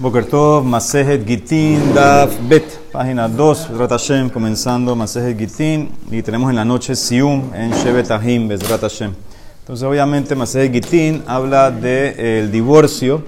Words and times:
Boker 0.00 0.24
Tov, 0.24 0.64
Masejet 0.64 1.26
Gitin, 1.26 1.92
Daf 1.92 2.32
Bet, 2.48 2.64
página 2.90 3.28
2, 3.28 3.68
Hashem, 3.90 4.30
comenzando 4.30 4.96
Masejet 4.96 5.38
Gitin, 5.38 5.90
y 6.10 6.22
tenemos 6.22 6.48
en 6.48 6.56
la 6.56 6.64
noche 6.64 6.96
Sium 6.96 7.52
en 7.54 7.70
Shevet 7.70 8.10
Ahim, 8.10 8.48
Bezrat 8.48 8.80
Hashem. 8.80 9.12
Entonces, 9.58 9.86
obviamente, 9.86 10.34
Masejet 10.34 10.72
Gitin 10.72 11.22
habla 11.26 11.70
del 11.70 12.16
de, 12.16 12.48
divorcio. 12.50 13.22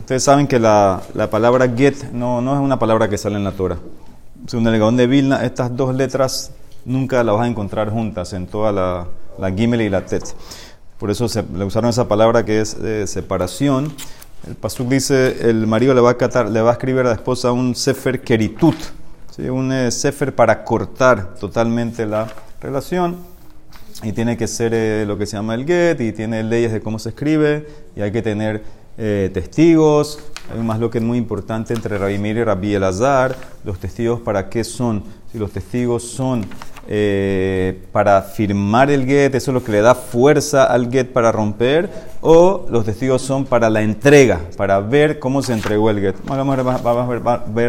Ustedes 0.00 0.24
saben 0.24 0.48
que 0.48 0.58
la, 0.58 1.02
la, 1.14 1.30
palabra 1.30 1.68
Get 1.68 2.10
no, 2.10 2.40
no 2.40 2.54
es 2.54 2.60
una 2.60 2.80
palabra 2.80 3.08
que 3.08 3.16
sale 3.16 3.36
en 3.36 3.44
la 3.44 3.52
Torah. 3.52 3.78
Según 4.48 4.66
el 4.66 4.80
Gaón 4.80 4.96
de 4.96 5.06
Vilna, 5.06 5.44
estas 5.44 5.76
dos 5.76 5.94
letras 5.94 6.50
nunca 6.84 7.22
las 7.22 7.36
vas 7.36 7.44
a 7.44 7.48
encontrar 7.48 7.90
juntas 7.90 8.32
en 8.32 8.48
toda 8.48 8.72
la, 8.72 9.06
la 9.38 9.52
Gimel 9.52 9.82
y 9.82 9.88
la 9.88 10.04
Tet. 10.04 10.34
Por 10.98 11.12
eso 11.12 11.28
se, 11.28 11.44
le 11.44 11.64
usaron 11.64 11.90
esa 11.90 12.08
palabra 12.08 12.44
que 12.44 12.60
es 12.60 12.82
de 12.82 13.06
separación. 13.06 13.92
El 14.46 14.54
pasuk 14.54 14.88
dice, 14.88 15.48
el 15.48 15.66
marido 15.66 15.94
le 15.94 16.00
va 16.00 16.10
a, 16.10 16.44
le 16.44 16.60
va 16.60 16.70
a 16.70 16.72
escribir 16.72 17.00
a 17.00 17.08
la 17.08 17.14
esposa 17.14 17.52
un 17.52 17.74
sefer 17.74 18.20
keritut, 18.20 18.76
un 19.38 19.72
eh, 19.72 19.90
sefer 19.90 20.34
para 20.34 20.64
cortar 20.64 21.34
totalmente 21.34 22.06
la 22.06 22.28
relación. 22.60 23.16
Y 24.02 24.12
tiene 24.12 24.36
que 24.36 24.46
ser 24.46 24.72
eh, 24.74 25.04
lo 25.06 25.16
que 25.16 25.26
se 25.26 25.36
llama 25.36 25.54
el 25.54 25.66
get, 25.66 26.00
y 26.00 26.12
tiene 26.12 26.42
leyes 26.42 26.72
de 26.72 26.80
cómo 26.80 26.98
se 26.98 27.08
escribe, 27.08 27.66
y 27.96 28.02
hay 28.02 28.12
que 28.12 28.22
tener 28.22 28.62
eh, 28.98 29.30
testigos. 29.32 30.20
Hay 30.52 30.62
más 30.62 30.78
lo 30.78 30.90
que 30.90 30.98
es 30.98 31.04
muy 31.04 31.18
importante 31.18 31.74
entre 31.74 31.98
Rabbi 31.98 32.14
y 32.14 32.44
Rabbi 32.44 32.74
Elazar. 32.74 33.36
Los 33.64 33.78
testigos, 33.78 34.20
¿para 34.20 34.48
qué 34.48 34.64
son? 34.64 35.02
Si 35.32 35.38
los 35.38 35.50
testigos 35.50 36.04
son 36.04 36.46
eh, 36.88 37.82
para 37.92 38.22
firmar 38.22 38.90
el 38.90 39.06
get, 39.06 39.34
eso 39.34 39.50
es 39.50 39.54
lo 39.54 39.64
que 39.64 39.72
le 39.72 39.80
da 39.80 39.94
fuerza 39.94 40.64
al 40.64 40.90
get 40.90 41.12
para 41.12 41.32
romper, 41.32 41.90
o 42.20 42.66
los 42.70 42.84
testigos 42.84 43.22
son 43.22 43.44
para 43.44 43.68
la 43.70 43.82
entrega, 43.82 44.40
para 44.56 44.80
ver 44.80 45.18
cómo 45.18 45.42
se 45.42 45.52
entregó 45.52 45.90
el 45.90 46.00
get. 46.00 46.16
Vamos 46.24 46.58
a 46.58 47.06
ver, 47.06 47.22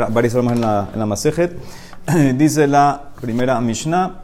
varias 0.10 0.34
formas 0.34 0.54
en 0.54 0.62
la, 0.62 0.90
en 0.94 1.00
la 1.00 1.06
Masejet. 1.06 1.58
Dice 2.36 2.68
la 2.68 3.10
primera 3.20 3.60
Mishnah, 3.60 4.24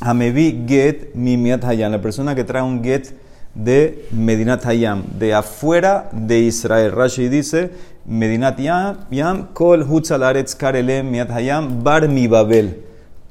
Hamevi 0.00 0.64
get 0.66 1.14
mimiat 1.14 1.64
hayam, 1.64 1.92
la 1.92 2.00
persona 2.00 2.34
que 2.34 2.44
trae 2.44 2.62
un 2.62 2.82
get 2.82 3.14
de 3.54 4.06
Medinat 4.10 4.66
Hayam, 4.66 5.04
de 5.16 5.32
afuera 5.32 6.08
de 6.12 6.40
Israel. 6.40 6.90
Rashi 6.90 7.28
dice, 7.28 7.70
Medinat 8.04 8.58
Yam, 8.58 9.48
kol 9.54 9.84
hutzalaretz 9.84 10.56
karelem 10.56 11.08
miat 11.08 11.30
hayam 11.30 11.84
bar 11.84 12.08
mi 12.08 12.26
Babel 12.26 12.74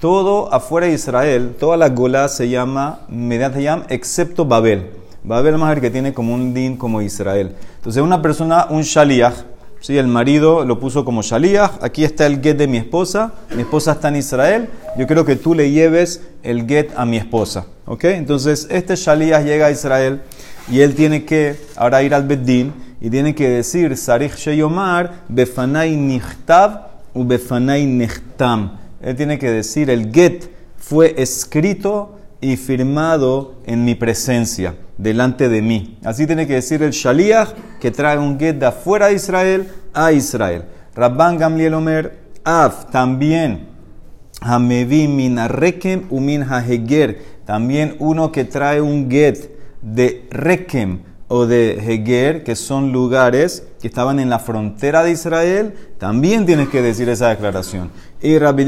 todo 0.03 0.53
afuera 0.53 0.87
de 0.87 0.95
Israel, 0.95 1.55
toda 1.57 1.77
la 1.77 1.87
Gola 1.87 2.27
se 2.27 2.49
llama 2.49 2.99
Mediat 3.07 3.55
Hayam, 3.55 3.83
excepto 3.87 4.43
Babel. 4.43 4.89
Babel 5.23 5.57
más 5.57 5.73
el 5.73 5.81
que 5.81 5.89
tiene 5.89 6.13
como 6.13 6.33
un 6.33 6.53
din 6.53 6.75
como 6.75 7.01
Israel. 7.01 7.55
Entonces, 7.77 8.03
una 8.03 8.21
persona, 8.21 8.67
un 8.69 8.81
shaliach, 8.81 9.33
¿sí? 9.79 9.97
el 9.97 10.07
marido 10.07 10.65
lo 10.65 10.77
puso 10.77 11.05
como 11.05 11.21
shaliach, 11.21 11.81
aquí 11.81 12.03
está 12.03 12.25
el 12.25 12.41
get 12.43 12.57
de 12.57 12.67
mi 12.67 12.75
esposa, 12.75 13.31
mi 13.55 13.61
esposa 13.61 13.93
está 13.93 14.09
en 14.09 14.17
Israel, 14.17 14.67
yo 14.97 15.07
quiero 15.07 15.23
que 15.23 15.37
tú 15.37 15.55
le 15.55 15.71
lleves 15.71 16.21
el 16.43 16.67
get 16.67 16.91
a 16.97 17.05
mi 17.05 17.15
esposa. 17.15 17.67
¿ok? 17.85 18.03
Entonces, 18.03 18.67
este 18.69 18.97
shaliach 18.97 19.45
llega 19.45 19.67
a 19.67 19.71
Israel 19.71 20.19
y 20.69 20.81
él 20.81 20.95
tiene 20.95 21.23
que 21.23 21.55
ahora 21.77 22.03
ir 22.03 22.13
al 22.13 22.27
Beddin 22.27 22.73
y 22.99 23.09
tiene 23.09 23.33
que 23.33 23.47
decir, 23.47 23.95
Sarich 23.95 24.35
Sheyomar, 24.35 25.23
Befanai 25.29 25.95
Nichtav 25.95 26.89
u 27.13 27.23
Befanai 27.23 27.85
Nechtam 27.85 28.82
él 29.03 29.15
tiene 29.15 29.37
que 29.37 29.51
decir, 29.51 29.89
el 29.89 30.13
get 30.13 30.49
fue 30.77 31.13
escrito 31.17 32.19
y 32.41 32.57
firmado 32.57 33.55
en 33.65 33.85
mi 33.85 33.95
presencia, 33.95 34.75
delante 34.97 35.49
de 35.49 35.61
mí. 35.61 35.97
Así 36.03 36.25
tiene 36.25 36.47
que 36.47 36.55
decir 36.55 36.83
el 36.83 36.91
shaliach 36.91 37.49
que 37.79 37.91
trae 37.91 38.17
un 38.17 38.39
get 38.39 38.55
de 38.55 38.65
afuera 38.65 39.07
de 39.07 39.15
Israel 39.15 39.67
a 39.93 40.11
Israel. 40.11 40.65
Rabban 40.95 41.37
Gamliel 41.37 41.73
Omer, 41.73 42.19
Af, 42.43 42.91
también, 42.91 43.67
Hamevi 44.41 45.07
min 45.07 45.37
rekem 45.47 46.03
umin 46.09 46.43
haheger, 46.43 47.21
también 47.45 47.95
uno 47.99 48.31
que 48.31 48.43
trae 48.43 48.81
un 48.81 49.09
get 49.09 49.51
de 49.81 50.27
rekem 50.31 50.99
o 51.27 51.47
de 51.47 51.79
Heger, 51.79 52.43
que 52.43 52.55
son 52.55 52.91
lugares 52.91 53.65
que 53.81 53.87
estaban 53.87 54.19
en 54.19 54.29
la 54.29 54.37
frontera 54.39 55.03
de 55.03 55.11
Israel, 55.11 55.73
también 55.97 56.45
tienes 56.45 56.69
que 56.69 56.81
decir 56.81 57.09
esa 57.09 57.29
declaración. 57.29 57.89
Y 58.23 58.39
Rabbi 58.39 58.63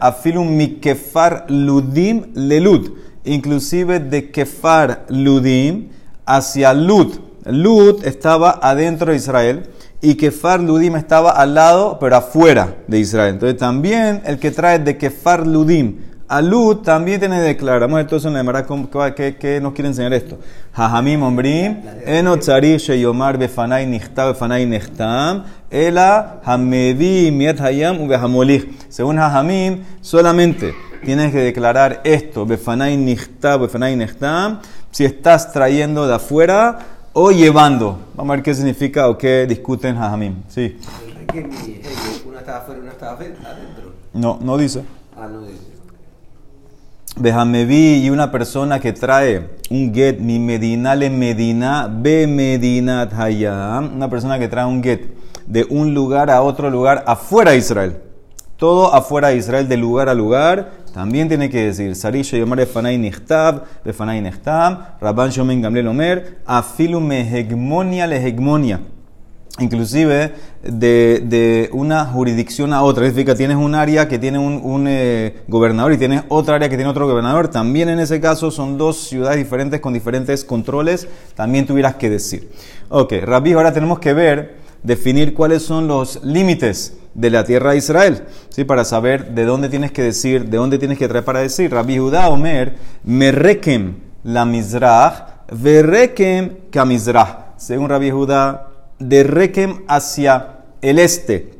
afilum 0.00 0.56
mikefar 0.56 1.46
ludim 1.48 2.32
lelud, 2.34 2.90
inclusive 3.24 4.00
de 4.00 4.32
kefar 4.32 5.06
ludim 5.08 5.90
hacia 6.26 6.74
lud. 6.74 7.14
Lud 7.44 8.04
estaba 8.04 8.58
adentro 8.60 9.12
de 9.12 9.18
Israel 9.18 9.70
y 10.00 10.16
kefar 10.16 10.58
ludim 10.58 10.96
estaba 10.96 11.30
al 11.30 11.54
lado, 11.54 11.98
pero 12.00 12.16
afuera 12.16 12.74
de 12.88 12.98
Israel. 12.98 13.34
Entonces 13.34 13.56
también 13.56 14.22
el 14.26 14.40
que 14.40 14.50
trae 14.50 14.80
de 14.80 14.98
kefar 14.98 15.46
ludim 15.46 15.98
Alud 16.28 16.78
también 16.78 17.20
tiene 17.20 17.54
todo 17.54 18.16
eso 18.16 18.28
en 18.28 18.46
la 18.46 19.14
¿qué, 19.14 19.36
¿qué, 19.36 19.60
nos 19.60 19.72
quiere 19.74 19.88
enseñar 19.88 20.12
esto? 20.12 20.38
Jajamim 20.72 21.22
ombrim, 21.22 21.82
eno 22.04 22.36
tzari 22.36 22.78
sheyomar 22.78 23.38
befanai 23.38 23.86
nichta 23.86 24.26
befanai 24.26 24.66
nechtam, 24.66 25.44
ela 25.70 26.40
hamevi 26.44 27.30
miet 27.30 27.60
hayam 27.60 28.00
ubehamolich. 28.00 28.68
Según 28.88 29.18
Jajamim, 29.18 29.84
solamente 30.00 30.74
tienes 31.04 31.30
que 31.30 31.38
declarar 31.38 32.00
esto, 32.02 32.44
befanai 32.44 32.96
nichta 32.96 33.56
befanai 33.56 33.94
nechtam, 33.94 34.58
si 34.90 35.04
estás 35.04 35.52
trayendo 35.52 36.08
de 36.08 36.14
afuera 36.14 36.78
o 37.12 37.30
llevando. 37.30 38.00
Vamos 38.16 38.32
a 38.32 38.36
ver 38.36 38.42
qué 38.42 38.52
significa 38.52 39.08
o 39.08 39.16
qué 39.16 39.46
discuten 39.46 39.96
Jajamim. 39.96 40.42
Sí. 40.48 40.76
¿Una 42.26 42.40
estaba 42.40 42.58
afuera 42.58 42.80
y 42.80 42.82
una 42.82 42.92
estaba 42.92 43.12
adentro? 43.12 43.92
No, 44.12 44.40
no 44.42 44.58
dice. 44.58 44.82
Ah, 45.16 45.28
no 45.30 45.42
dice. 45.42 45.65
Bejamevi 47.18 48.04
y 48.04 48.10
una 48.10 48.30
persona 48.30 48.78
que 48.78 48.92
trae 48.92 49.48
un 49.70 49.94
get, 49.94 50.18
mi 50.18 50.38
medina 50.38 50.94
le 50.94 51.08
medina, 51.08 51.88
be 51.90 52.26
medina 52.26 53.08
hayam, 53.10 53.94
una 53.94 54.10
persona 54.10 54.38
que 54.38 54.48
trae 54.48 54.66
un 54.66 54.82
get 54.82 55.14
de 55.46 55.64
un 55.70 55.94
lugar 55.94 56.30
a 56.30 56.42
otro 56.42 56.68
lugar 56.68 57.04
afuera 57.06 57.52
de 57.52 57.56
Israel. 57.56 57.96
Todo 58.58 58.94
afuera 58.94 59.28
de 59.28 59.36
Israel, 59.36 59.66
de 59.66 59.78
lugar 59.78 60.10
a 60.10 60.14
lugar, 60.14 60.72
también 60.92 61.28
tiene 61.28 61.48
que 61.48 61.64
decir, 61.64 61.96
Sarisha 61.96 62.36
Yomar 62.36 62.60
Efanai 62.60 62.98
Nichtab, 62.98 63.64
Befanai 63.82 64.20
Nechtam, 64.20 64.80
Rabban 65.00 65.30
Shomen 65.30 65.62
Gamliel 65.62 65.88
Omer, 65.88 66.40
Afilu 66.44 67.00
Mehegmonia 67.00 68.06
Lehegmonia 68.06 68.80
inclusive 69.58 70.32
de, 70.62 71.22
de, 71.24 71.70
una 71.72 72.04
jurisdicción 72.06 72.72
a 72.72 72.82
otra. 72.82 73.06
Es 73.06 73.14
decir, 73.14 73.26
que 73.26 73.34
tienes 73.34 73.56
un 73.56 73.74
área 73.74 74.08
que 74.08 74.18
tiene 74.18 74.38
un, 74.38 74.60
un 74.62 74.86
eh, 74.88 75.42
gobernador 75.48 75.92
y 75.92 75.98
tienes 75.98 76.22
otra 76.28 76.56
área 76.56 76.68
que 76.68 76.76
tiene 76.76 76.90
otro 76.90 77.06
gobernador. 77.06 77.48
También 77.48 77.88
en 77.88 77.98
ese 77.98 78.20
caso 78.20 78.50
son 78.50 78.78
dos 78.78 78.96
ciudades 79.08 79.38
diferentes 79.38 79.80
con 79.80 79.92
diferentes 79.92 80.44
controles. 80.44 81.08
También 81.34 81.66
tuvieras 81.66 81.96
que 81.96 82.10
decir. 82.10 82.50
Ok, 82.88 83.14
Rabbi, 83.22 83.52
ahora 83.52 83.72
tenemos 83.72 83.98
que 83.98 84.12
ver, 84.12 84.56
definir 84.82 85.34
cuáles 85.34 85.62
son 85.62 85.88
los 85.88 86.22
límites 86.24 86.94
de 87.14 87.30
la 87.30 87.44
tierra 87.44 87.70
de 87.70 87.78
Israel, 87.78 88.24
¿sí? 88.50 88.64
para 88.64 88.84
saber 88.84 89.34
de 89.34 89.44
dónde 89.44 89.70
tienes 89.70 89.90
que 89.90 90.02
decir, 90.02 90.50
de 90.50 90.58
dónde 90.58 90.78
tienes 90.78 90.98
que 90.98 91.08
traer 91.08 91.24
para 91.24 91.40
decir. 91.40 91.72
Rabbi 91.72 91.98
Judá 91.98 92.28
Omer, 92.28 92.74
Merrekem 93.04 94.06
la 94.26 94.44
Mizrach, 94.44 95.46
Verrekem 95.52 96.70
Kamizrach. 96.70 97.56
Según 97.56 97.88
Rabbi 97.88 98.10
Judá, 98.10 98.68
de 98.98 99.22
Rekem 99.24 99.84
hacia 99.88 100.60
el 100.82 100.98
este, 100.98 101.54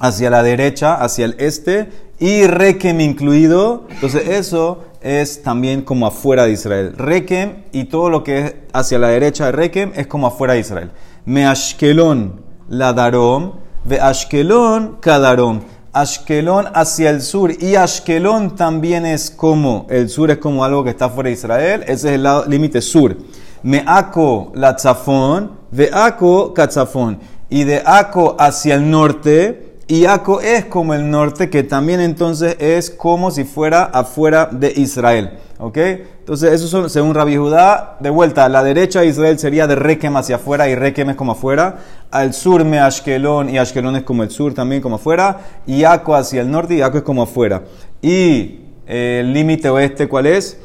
hacia 0.00 0.30
la 0.30 0.42
derecha, 0.42 0.94
hacia 0.94 1.24
el 1.24 1.36
este, 1.38 1.88
y 2.18 2.46
Rekem 2.46 3.00
incluido. 3.00 3.86
Entonces 3.90 4.28
eso 4.28 4.84
es 5.00 5.42
también 5.42 5.82
como 5.82 6.06
afuera 6.06 6.44
de 6.44 6.52
Israel. 6.52 6.94
Rekem 6.96 7.64
y 7.72 7.84
todo 7.84 8.10
lo 8.10 8.22
que 8.24 8.38
es 8.38 8.54
hacia 8.72 8.98
la 8.98 9.08
derecha 9.08 9.46
de 9.46 9.52
Rekem 9.52 9.92
es 9.94 10.06
como 10.06 10.26
afuera 10.26 10.54
de 10.54 10.60
Israel. 10.60 10.90
Me 11.24 11.46
Ashkelon 11.46 12.40
la 12.68 12.92
Darom, 12.92 13.52
ve 13.84 14.00
Ashkelon 14.00 14.98
Kadarom. 15.00 15.60
Ashkelon 15.92 16.68
hacia 16.72 17.10
el 17.10 17.20
sur 17.20 17.52
y 17.60 17.74
Ashkelon 17.74 18.56
también 18.56 19.04
es 19.04 19.30
como, 19.30 19.86
el 19.90 20.08
sur 20.08 20.30
es 20.30 20.38
como 20.38 20.64
algo 20.64 20.82
que 20.82 20.90
está 20.90 21.10
fuera 21.10 21.28
de 21.28 21.34
Israel, 21.34 21.82
ese 21.82 22.14
es 22.14 22.14
el 22.14 22.26
límite 22.48 22.80
sur. 22.80 23.14
Meaco 23.62 24.52
la 24.54 24.74
Tzafón, 24.74 25.61
de 25.72 25.90
Aco 25.92 26.54
Katzafón. 26.54 27.18
Y 27.50 27.64
de 27.64 27.82
Aco 27.84 28.36
hacia 28.38 28.76
el 28.76 28.88
norte, 28.88 29.72
y 29.88 30.06
Aco 30.06 30.40
es 30.40 30.66
como 30.66 30.94
el 30.94 31.10
norte, 31.10 31.50
que 31.50 31.64
también 31.64 32.00
entonces 32.00 32.56
es 32.60 32.88
como 32.88 33.30
si 33.30 33.44
fuera 33.44 33.84
afuera 33.84 34.48
de 34.50 34.72
Israel. 34.76 35.38
¿Ok? 35.58 35.76
Entonces, 35.76 36.52
eso 36.52 36.66
son, 36.66 36.88
según 36.88 37.14
Rabbi 37.14 37.36
Judá, 37.36 37.96
de 38.00 38.08
vuelta, 38.08 38.44
a 38.44 38.48
la 38.48 38.62
derecha 38.64 39.00
de 39.00 39.08
Israel 39.08 39.38
sería 39.38 39.66
de 39.66 39.74
Rekem 39.74 40.16
hacia 40.16 40.36
afuera 40.36 40.68
y 40.68 40.74
Rekem 40.74 41.10
es 41.10 41.16
como 41.16 41.32
afuera. 41.32 41.76
Al 42.10 42.32
sur 42.32 42.64
me 42.64 42.78
Ashkelon 42.78 43.50
y 43.50 43.58
Ashkelon 43.58 43.96
es 43.96 44.02
como 44.04 44.22
el 44.22 44.30
sur 44.30 44.54
también 44.54 44.80
como 44.80 44.96
afuera. 44.96 45.40
Y 45.66 45.84
Aco 45.84 46.14
hacia 46.14 46.40
el 46.40 46.50
norte 46.50 46.74
y 46.74 46.80
Aco 46.80 46.98
es 46.98 47.04
como 47.04 47.22
afuera. 47.22 47.62
Y 48.00 48.60
eh, 48.86 49.18
el 49.20 49.32
límite 49.32 49.68
oeste, 49.68 50.08
¿cuál 50.08 50.26
es? 50.26 50.58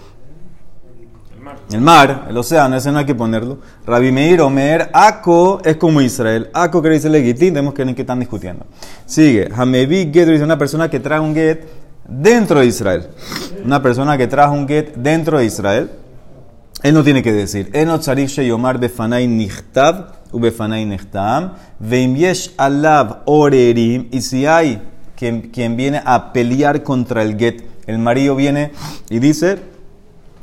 El 1.72 1.81
mar, 1.81 2.28
el 2.30 2.38
océano, 2.38 2.78
ese 2.78 2.94
no 2.94 3.00
hay 3.00 3.06
que 3.06 3.16
ponerlo. 3.16 3.60
Rabbi 3.86 4.10
Meir 4.12 4.40
Omer, 4.40 4.90
Ako 4.94 5.62
es 5.66 5.75
como 5.75 6.00
Israel. 6.00 6.50
Ako 6.54 6.80
quiere 6.81 6.96
decir 6.96 7.12
legitín, 7.12 7.54
tenemos 7.54 7.74
que 7.74 7.84
están 7.84 8.19
discutiendo. 8.19 8.66
Sigue, 9.06 9.50
Hamevi 9.54 10.10
Get 10.14 10.30
dice 10.30 10.46
una 10.46 10.58
persona 10.58 10.90
que 10.90 11.02
trae 11.02 11.19
un 11.19 11.36
get 11.36 11.66
dentro 12.08 12.62
de 12.62 12.68
Israel. 12.68 13.08
Una 13.66 13.81
persona 13.81 14.18
que 14.18 14.28
trae 14.28 14.50
un 14.50 14.66
get 14.66 14.96
dentro 14.96 15.40
de 15.40 15.46
Israel. 15.46 15.92
Él 16.84 16.94
no 16.94 17.04
tiene 17.04 17.22
que 17.22 17.34
decir. 17.34 17.69
Enot 17.74 18.02
Tzarich 18.02 18.40
Yomar 18.40 18.80
Befanai 18.80 19.28
Nichtab 19.28 20.14
u 20.31 20.40
Befanai 20.40 20.86
Nechtam. 20.86 21.54
Veim 21.80 22.16
Yesh 22.16 22.54
Alav 22.56 23.24
Orerim. 23.25 24.08
Y 24.12 24.22
si 24.22 24.46
hay 24.46 24.81
quien, 25.18 25.50
quien 25.50 25.75
viene 25.75 26.02
a 26.06 26.31
pelear 26.31 26.84
contra 26.84 27.24
el 27.24 27.38
get, 27.38 27.62
el 27.88 27.98
marido 27.98 28.38
viene 28.38 28.72
y 29.10 29.19
dice 29.19 29.58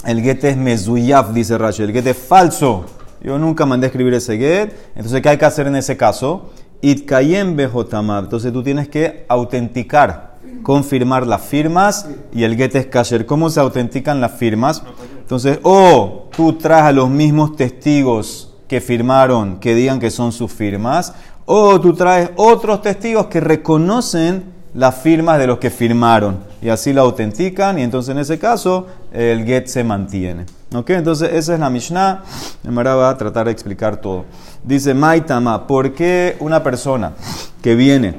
el 0.06 0.22
get 0.22 0.44
es 0.44 0.56
mezuyaf, 0.56 1.32
dice 1.32 1.56
Rashi. 1.58 1.82
El 1.82 1.92
get 1.92 2.06
es 2.06 2.16
falso. 2.16 2.84
Yo 3.22 3.38
nunca 3.38 3.64
mandé 3.64 3.86
a 3.86 3.88
escribir 3.88 4.14
ese 4.14 4.36
get. 4.36 4.74
Entonces, 4.94 5.22
¿qué 5.22 5.30
hay 5.30 5.38
que 5.38 5.44
hacer 5.44 5.66
en 5.66 5.76
ese 5.76 5.96
caso? 5.96 6.50
Itkayem 6.82 7.56
bejotamab. 7.56 8.24
Entonces, 8.24 8.52
tú 8.52 8.62
tienes 8.62 8.88
que 8.88 9.24
autenticar, 9.28 10.36
confirmar 10.62 11.26
las 11.26 11.42
firmas 11.42 12.06
y 12.32 12.44
el 12.44 12.56
get 12.56 12.74
es 12.76 12.86
kasher. 12.86 13.24
¿Cómo 13.24 13.48
se 13.48 13.60
autentican 13.60 14.20
las 14.20 14.32
firmas? 14.32 14.82
Entonces, 15.20 15.58
o 15.62 16.28
tú 16.36 16.54
traes 16.58 16.84
a 16.84 16.92
los 16.92 17.08
mismos 17.08 17.56
testigos 17.56 18.54
que 18.68 18.80
firmaron, 18.80 19.58
que 19.58 19.74
digan 19.74 20.00
que 20.00 20.10
son 20.10 20.32
sus 20.32 20.52
firmas, 20.52 21.14
o 21.46 21.80
tú 21.80 21.94
traes 21.94 22.30
otros 22.36 22.82
testigos 22.82 23.26
que 23.26 23.40
reconocen 23.40 24.52
las 24.74 24.96
firmas 24.96 25.38
de 25.38 25.46
los 25.46 25.58
que 25.58 25.70
firmaron 25.70 26.53
y 26.64 26.70
así 26.70 26.94
la 26.94 27.02
autentican 27.02 27.78
y 27.78 27.82
entonces 27.82 28.12
en 28.12 28.18
ese 28.18 28.38
caso 28.38 28.86
el 29.12 29.44
get 29.44 29.66
se 29.66 29.84
mantiene. 29.84 30.46
¿Ok? 30.74 30.90
Entonces 30.90 31.28
esa 31.34 31.52
es 31.52 31.60
la 31.60 31.68
Mishnah. 31.68 32.22
Mara 32.64 32.94
va 32.94 33.10
a 33.10 33.18
tratar 33.18 33.44
de 33.44 33.52
explicar 33.52 33.98
todo. 33.98 34.24
Dice 34.64 34.94
Maitama, 34.94 35.66
¿por 35.66 35.92
qué 35.92 36.38
una 36.40 36.62
persona 36.62 37.12
que 37.60 37.74
viene 37.74 38.14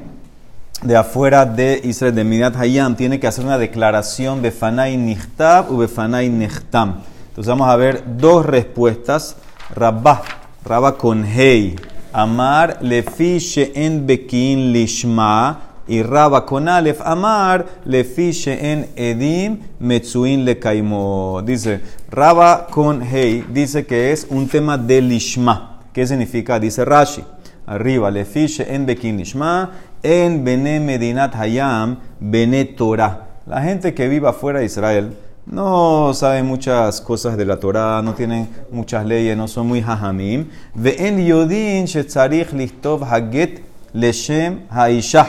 de 0.84 0.96
afuera 0.96 1.44
de 1.48 1.82
Israel, 1.84 2.14
de 2.14 2.24
Midat 2.24 2.56
Hayam, 2.56 2.96
tiene 2.96 3.20
que 3.20 3.26
hacer 3.26 3.44
una 3.44 3.58
declaración 3.58 4.44
de 4.44 4.52
Fanai 4.52 4.96
Nichtab 4.96 5.72
u? 5.72 5.82
Entonces 5.82 7.48
vamos 7.48 7.68
a 7.68 7.76
ver 7.76 8.04
dos 8.18 8.46
respuestas. 8.46 9.38
Rabba, 9.74 10.22
Rabba 10.64 10.96
con 11.00 11.26
Hei. 11.26 11.76
Amar 12.14 12.78
lefi 12.82 13.40
en 13.74 14.06
bekin 14.06 14.72
lishma 14.72 15.75
y 15.88 16.02
Raba 16.02 16.46
con 16.46 16.68
Aleph 16.68 17.02
Amar 17.02 17.66
le 17.86 18.04
fiche 18.04 18.72
en 18.72 18.88
Edim 18.96 19.60
Metzuin 19.80 20.44
le 20.44 20.58
Kaimo. 20.58 21.42
Dice 21.46 21.82
Raba 22.10 22.68
con 22.68 23.02
Hei, 23.02 23.46
dice 23.54 23.86
que 23.86 24.12
es 24.12 24.28
un 24.30 24.48
tema 24.48 24.78
de 24.78 25.02
Lishma. 25.02 25.82
¿Qué 25.94 26.06
significa? 26.06 26.60
Dice 26.60 26.84
Rashi. 26.84 27.24
Arriba, 27.68 28.12
le 28.12 28.26
fiche 28.26 28.76
en 28.76 28.86
Bekin 28.86 29.18
Lishma, 29.18 29.72
en 30.04 30.44
Bene 30.44 30.80
Medinat 30.80 31.36
Hayam, 31.36 31.98
Bene 32.20 32.66
Torah. 32.66 33.28
La 33.48 33.62
gente 33.62 33.94
que 33.94 34.08
vive 34.08 34.28
afuera 34.28 34.60
de 34.60 34.66
Israel 34.66 35.18
no 35.46 36.14
sabe 36.14 36.42
muchas 36.44 37.02
cosas 37.02 37.38
de 37.38 37.46
la 37.46 37.60
Torah, 37.60 38.02
no 38.04 38.14
tienen 38.14 38.50
muchas 38.72 39.06
leyes, 39.06 39.38
no 39.38 39.48
son 39.48 39.68
muy 39.68 39.82
hajamim. 39.82 40.48
Ve 40.74 40.96
en 41.08 41.26
Yodin 41.26 41.86
Shetzarich 41.86 42.52
Lichtov 42.52 43.04
Haget 43.04 43.64
Leshem 43.94 44.62
Haisha. 44.70 45.28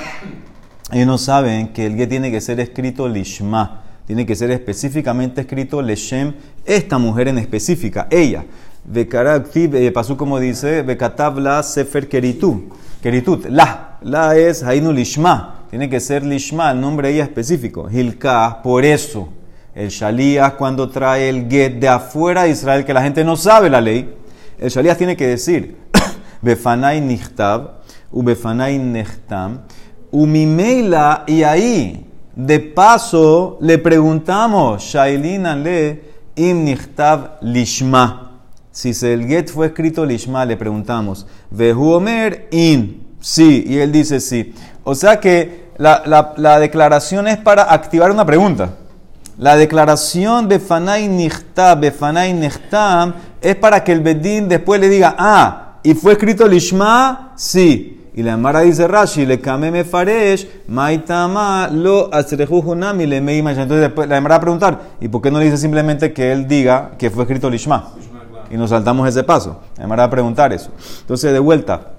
Ellos 0.92 1.06
no 1.06 1.18
saben 1.18 1.68
que 1.68 1.86
el 1.86 1.96
get 1.96 2.08
tiene 2.08 2.30
que 2.30 2.40
ser 2.40 2.60
escrito 2.60 3.08
lishma, 3.08 3.82
tiene 4.06 4.24
que 4.24 4.36
ser 4.36 4.52
específicamente 4.52 5.40
escrito 5.40 5.82
leshem, 5.82 6.34
esta 6.64 6.98
mujer 6.98 7.26
en 7.28 7.38
específica, 7.38 8.06
ella. 8.08 8.44
Eh, 8.94 9.90
pasó 9.92 10.16
como 10.16 10.38
dice, 10.38 10.82
Bekatabla 10.82 11.64
sefer 11.64 12.08
keritut, 12.08 12.72
keritut, 13.02 13.46
la, 13.46 13.98
la 14.00 14.36
es 14.36 14.62
hainu 14.62 14.92
lishma, 14.92 15.64
tiene 15.70 15.90
que 15.90 15.98
ser 15.98 16.24
lishma, 16.24 16.70
el 16.70 16.80
nombre 16.80 17.08
de 17.08 17.14
ella 17.14 17.24
específico. 17.24 17.90
Hilka, 17.90 18.62
por 18.62 18.84
eso, 18.84 19.28
el 19.74 19.88
shalías 19.88 20.52
cuando 20.52 20.88
trae 20.88 21.28
el 21.28 21.50
get 21.50 21.80
de 21.80 21.88
afuera 21.88 22.44
de 22.44 22.50
Israel, 22.50 22.84
que 22.84 22.94
la 22.94 23.02
gente 23.02 23.24
no 23.24 23.36
sabe 23.36 23.68
la 23.68 23.80
ley, 23.80 24.14
el 24.56 24.70
shalías 24.70 24.96
tiene 24.96 25.16
que 25.16 25.26
decir, 25.26 25.78
befanai 26.42 27.00
nichtab, 27.00 27.80
u 28.12 28.22
befanai 28.22 28.78
nechtam, 28.78 29.62
Umimeila, 30.10 31.24
y 31.26 31.42
ahí, 31.42 32.06
de 32.34 32.60
paso, 32.60 33.58
le 33.60 33.78
preguntamos, 33.78 34.82
Shailina 34.82 35.56
le 35.56 36.02
im 36.36 36.66
lishma. 37.40 38.22
Si 38.70 38.90
el 39.06 39.26
get 39.26 39.48
fue 39.48 39.68
escrito 39.68 40.04
lishma, 40.04 40.44
le 40.44 40.56
preguntamos, 40.56 41.26
Vehu 41.50 41.92
omer 41.92 42.48
in. 42.50 43.06
Sí, 43.20 43.64
y 43.66 43.78
él 43.78 43.90
dice 43.90 44.20
sí. 44.20 44.54
O 44.84 44.94
sea 44.94 45.18
que 45.18 45.70
la, 45.78 46.32
la, 46.36 46.58
declaración 46.60 47.26
es 47.26 47.38
para 47.38 47.72
activar 47.72 48.10
una 48.10 48.24
pregunta. 48.24 48.74
La 49.38 49.56
declaración 49.56 50.48
de 50.48 50.60
Fanay 50.60 51.08
Nichtab, 51.08 51.80
Befanay 51.80 52.32
Nechtam, 52.32 53.14
es 53.40 53.56
para 53.56 53.82
que 53.82 53.92
el 53.92 54.00
Bedín 54.00 54.48
después 54.48 54.80
le 54.80 54.88
diga, 54.88 55.14
ah, 55.18 55.78
¿y 55.82 55.94
fue 55.94 56.12
escrito 56.12 56.46
Lishma? 56.46 57.32
Sí. 57.36 58.05
Y 58.16 58.22
la 58.22 58.38
Mara 58.38 58.60
dice 58.60 58.88
Rashi, 58.88 59.26
le 59.26 59.42
kame 59.42 59.70
me 59.70 59.84
faresh, 59.84 60.48
maitama 60.68 61.68
lo 61.70 62.10
hunami 62.48 63.06
le 63.06 63.20
meima. 63.20 63.52
Entonces 63.52 63.92
la 64.08 64.20
Mara 64.22 64.36
va 64.36 64.36
a 64.36 64.40
preguntar, 64.40 64.80
¿y 65.02 65.08
por 65.08 65.20
qué 65.20 65.30
no 65.30 65.38
le 65.38 65.44
dice 65.44 65.58
simplemente 65.58 66.14
que 66.14 66.32
él 66.32 66.48
diga 66.48 66.92
que 66.98 67.10
fue 67.10 67.24
escrito 67.24 67.50
Lishma? 67.50 67.92
Y 68.50 68.56
nos 68.56 68.70
saltamos 68.70 69.06
ese 69.06 69.22
paso. 69.22 69.60
La 69.76 69.86
Mara 69.86 70.04
va 70.04 70.06
a 70.06 70.10
preguntar 70.10 70.50
eso. 70.54 70.70
Entonces, 71.02 71.30
de 71.30 71.38
vuelta, 71.38 71.92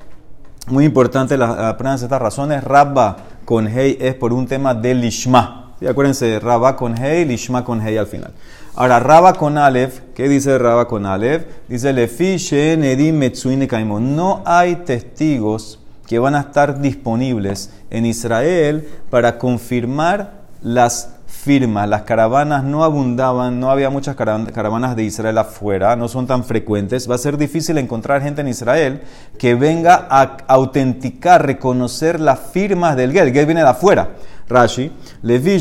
muy 0.65 0.85
importante 0.85 1.37
la 1.37 1.69
aprendan 1.69 2.03
estas 2.03 2.19
razones. 2.19 2.63
Rabba 2.63 3.17
con 3.45 3.67
Hei 3.67 3.99
es 4.01 4.15
por 4.15 4.33
un 4.33 4.47
tema 4.47 4.73
de 4.73 4.95
Lishma. 4.95 5.75
¿Sí? 5.79 5.85
Acuérdense, 5.85 6.39
Rabba 6.39 6.75
con 6.75 6.97
Hei, 6.97 7.25
Lishma 7.25 7.63
con 7.63 7.79
Hei 7.79 7.95
al 7.95 8.07
final. 8.07 8.31
Ahora, 8.75 8.99
Rabba 8.99 9.33
con 9.33 9.55
Aleph, 9.59 9.99
¿qué 10.15 10.27
dice 10.27 10.57
Rabba 10.57 10.87
con 10.87 11.05
Aleph? 11.05 11.45
Dice, 11.67 11.93
Lefi 11.93 12.37
Shen 12.37 12.83
Edim 12.83 13.17
Metsuine 13.17 13.67
No 13.99 14.41
hay 14.45 14.77
testigos 14.77 15.79
que 16.07 16.19
van 16.19 16.35
a 16.35 16.39
estar 16.39 16.79
disponibles 16.79 17.69
en 17.89 18.05
Israel 18.05 18.87
para 19.09 19.37
confirmar 19.37 20.31
las 20.63 21.17
firmas. 21.27 21.87
Las 21.87 22.03
caravanas 22.03 22.63
no 22.63 22.83
abundaban, 22.83 23.59
no 23.59 23.69
había 23.69 23.89
muchas 23.89 24.15
caravanas 24.15 24.95
de 24.95 25.03
Israel 25.03 25.37
afuera, 25.37 25.95
no 25.95 26.07
son 26.07 26.25
tan 26.25 26.43
frecuentes. 26.43 27.09
Va 27.09 27.15
a 27.15 27.19
ser 27.19 27.37
difícil 27.37 27.77
encontrar 27.77 28.21
gente 28.21 28.41
en 28.41 28.47
Israel 28.47 29.01
que 29.37 29.55
venga 29.55 30.07
a 30.09 30.37
autenticar, 30.47 31.45
reconocer 31.45 32.19
las 32.19 32.39
firmas 32.39 32.95
del 32.95 33.11
Gel. 33.11 33.27
El 33.27 33.33
Gel 33.33 33.45
viene 33.45 33.61
de 33.61 33.69
afuera. 33.69 34.09
Rashi, 34.49 34.91
Levi, 35.23 35.57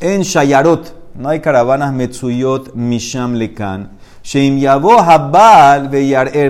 en 0.00 0.22
Shayarot, 0.22 1.14
no 1.14 1.28
hay 1.28 1.40
caravanas 1.40 1.92
Metsuyot, 1.92 2.74
Misham 2.74 3.34
Lekan. 3.34 3.90
Sheim 4.22 4.58
Yabo 4.58 4.98
Habal 4.98 5.90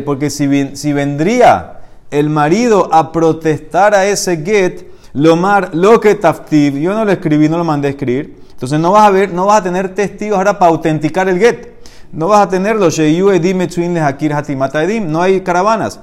porque 0.05 0.31
si, 0.31 0.77
si 0.77 0.93
vendría 0.93 1.74
el 2.19 2.31
marido 2.31 2.89
a 2.93 3.13
protestar 3.13 3.95
a 3.95 4.07
ese 4.07 4.37
get, 4.45 4.87
lomar 5.13 5.71
lo 5.75 6.01
que 6.01 6.15
taftiv, 6.15 6.77
yo 6.79 6.95
no 6.95 7.05
lo 7.05 7.13
escribí, 7.13 7.49
no 7.49 7.59
lo 7.59 7.65
mandé 7.65 7.89
a 7.89 7.91
escribir, 7.91 8.37
entonces 8.51 8.79
no 8.79 8.93
vas 8.93 9.07
a 9.07 9.11
ver, 9.11 9.33
no 9.33 9.47
vas 9.47 9.61
a 9.61 9.65
tener 9.65 9.95
testigos 9.95 10.39
ahora 10.39 10.59
para 10.59 10.71
autenticar 10.71 11.29
el 11.29 11.39
get. 11.39 11.75
No 12.13 12.29
vas 12.29 12.47
a 12.47 12.49
tenerlo. 12.49 12.89
No 15.07 15.23
hay 15.23 15.41
caravanas. 15.41 16.01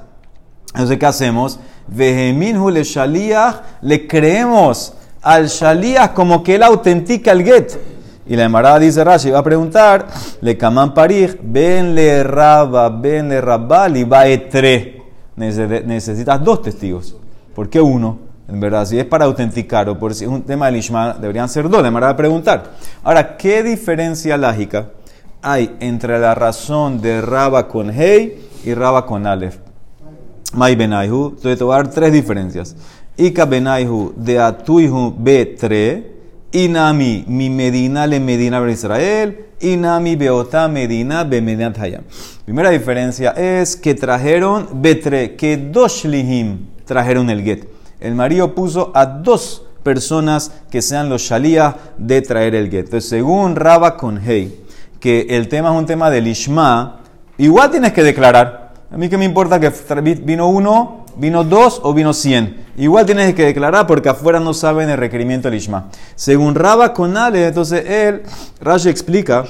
Entonces, 0.74 1.00
¿qué 1.00 1.06
hacemos? 1.06 1.60
le 1.89 2.84
le 3.82 4.08
creemos 4.08 4.94
al 5.22 5.48
shaliach 5.48 6.13
como 6.13 6.44
que 6.44 6.56
él 6.56 6.63
autentica 6.63 7.32
el 7.32 7.44
get. 7.44 7.80
Y 8.27 8.36
la 8.36 8.44
emarada 8.44 8.80
dice 8.80 9.03
Rashi, 9.03 9.32
va 9.32 9.39
a 9.39 9.44
preguntar, 9.44 10.08
le 10.41 10.58
kaman 10.58 10.94
parij, 10.94 11.38
ben 11.41 11.96
le 11.96 12.24
raba, 12.24 12.89
ben 12.89 13.30
le 13.30 13.41
rabali, 13.41 14.03
va 14.03 14.27
etre 14.27 15.00
necesitas 15.36 16.44
dos 16.44 16.62
testigos. 16.62 17.16
¿Por 17.56 17.70
qué 17.70 17.82
uno? 17.82 18.32
En 18.48 18.60
verdad, 18.60 18.86
si 18.86 19.00
es 19.00 19.06
para 19.06 19.26
autenticar 19.26 19.88
o 19.88 19.98
por 19.98 20.14
si 20.14 20.26
es 20.26 20.30
un 20.30 20.42
tema 20.42 20.66
de 20.66 20.74
Lishma, 20.74 21.14
deberían 21.14 21.48
ser 21.48 21.70
dos. 21.70 21.82
Le 21.82 22.06
a 22.06 22.18
preguntar. 22.18 22.72
Ahora, 23.04 23.38
¿qué 23.38 23.64
diferencia 23.64 24.36
lógica 24.38 24.90
hay 25.42 25.76
entre 25.80 26.20
la 26.20 26.36
razón 26.36 27.02
de 27.02 27.22
Raba 27.22 27.68
con 27.68 27.90
Hei 27.90 28.50
y 28.66 28.74
Raba 28.74 29.06
con 29.06 29.26
Aleph? 29.26 29.58
Mai 30.54 30.76
Benaihu. 30.76 31.30
Entonces, 31.30 31.58
te 31.58 31.64
voy 31.64 31.74
a 31.74 31.78
dar 31.78 31.90
tres 31.90 32.12
diferencias. 32.12 32.76
Ika 33.16 33.46
Benaihu 33.46 34.14
de 34.18 34.40
Atuihu 34.40 35.16
B3. 35.18 36.04
Inami, 36.53 37.24
mi 37.27 37.50
Medina 37.50 38.05
le 38.05 38.20
Medina 38.20 38.62
de 38.62 38.72
Israel. 38.72 39.46
Inami 39.62 40.15
Beota 40.15 40.67
Medina 40.67 41.24
Bemediat 41.24 41.77
Hayam. 41.77 42.03
Primera 42.46 42.72
diferencia 42.72 43.31
es 43.31 43.75
que 43.75 43.93
trajeron 43.93 44.67
Betre, 44.81 45.36
que 45.36 45.55
dos 45.58 46.03
Shlihim 46.03 46.67
trajeron 46.86 47.29
el 47.29 47.43
get. 47.43 47.67
El 48.00 48.15
marido 48.15 48.55
puso 48.55 48.91
a 48.96 49.05
dos 49.05 49.63
personas 49.84 50.51
que 50.70 50.81
sean 50.81 51.10
los 51.10 51.22
Shalías 51.22 51.75
de 51.98 52.22
traer 52.22 52.55
el 52.55 52.70
get. 52.70 52.86
Entonces, 52.86 53.10
según 53.10 53.55
Raba 53.55 53.96
con 53.98 54.17
Hei, 54.17 54.60
que 55.00 55.27
el 55.29 55.48
tema 55.48 55.72
es 55.72 55.77
un 55.77 55.86
tema 55.86 56.10
del 56.10 56.27
Ishma, 56.27 57.01
igual 57.38 57.72
tienes 57.72 57.93
que 57.93 58.03
declarar. 58.03 58.74
A 58.91 58.98
mí 58.98 59.08
que 59.08 59.17
me 59.17 59.25
importa 59.25 59.60
que 59.60 59.72
vino 60.24 60.50
uno, 60.50 61.00
vino 61.18 61.44
dos 61.44 61.80
o 61.84 61.94
vino 61.94 62.13
cien. 62.13 62.65
Igual 62.77 63.06
tienes 63.06 63.34
que 63.36 63.46
declarar 63.46 63.88
porque 63.88 64.10
afuera 64.10 64.39
no 64.39 64.53
saben 64.53 64.89
el 64.89 64.98
requerimiento 64.98 65.50
del 65.50 65.58
Ishma. 65.58 65.89
Según 66.15 66.56
Raba 66.56 66.94
Conale, 66.94 67.48
entonces 67.48 67.86
él, 67.88 68.24
Rashi 68.60 68.89
explica, 68.89 69.46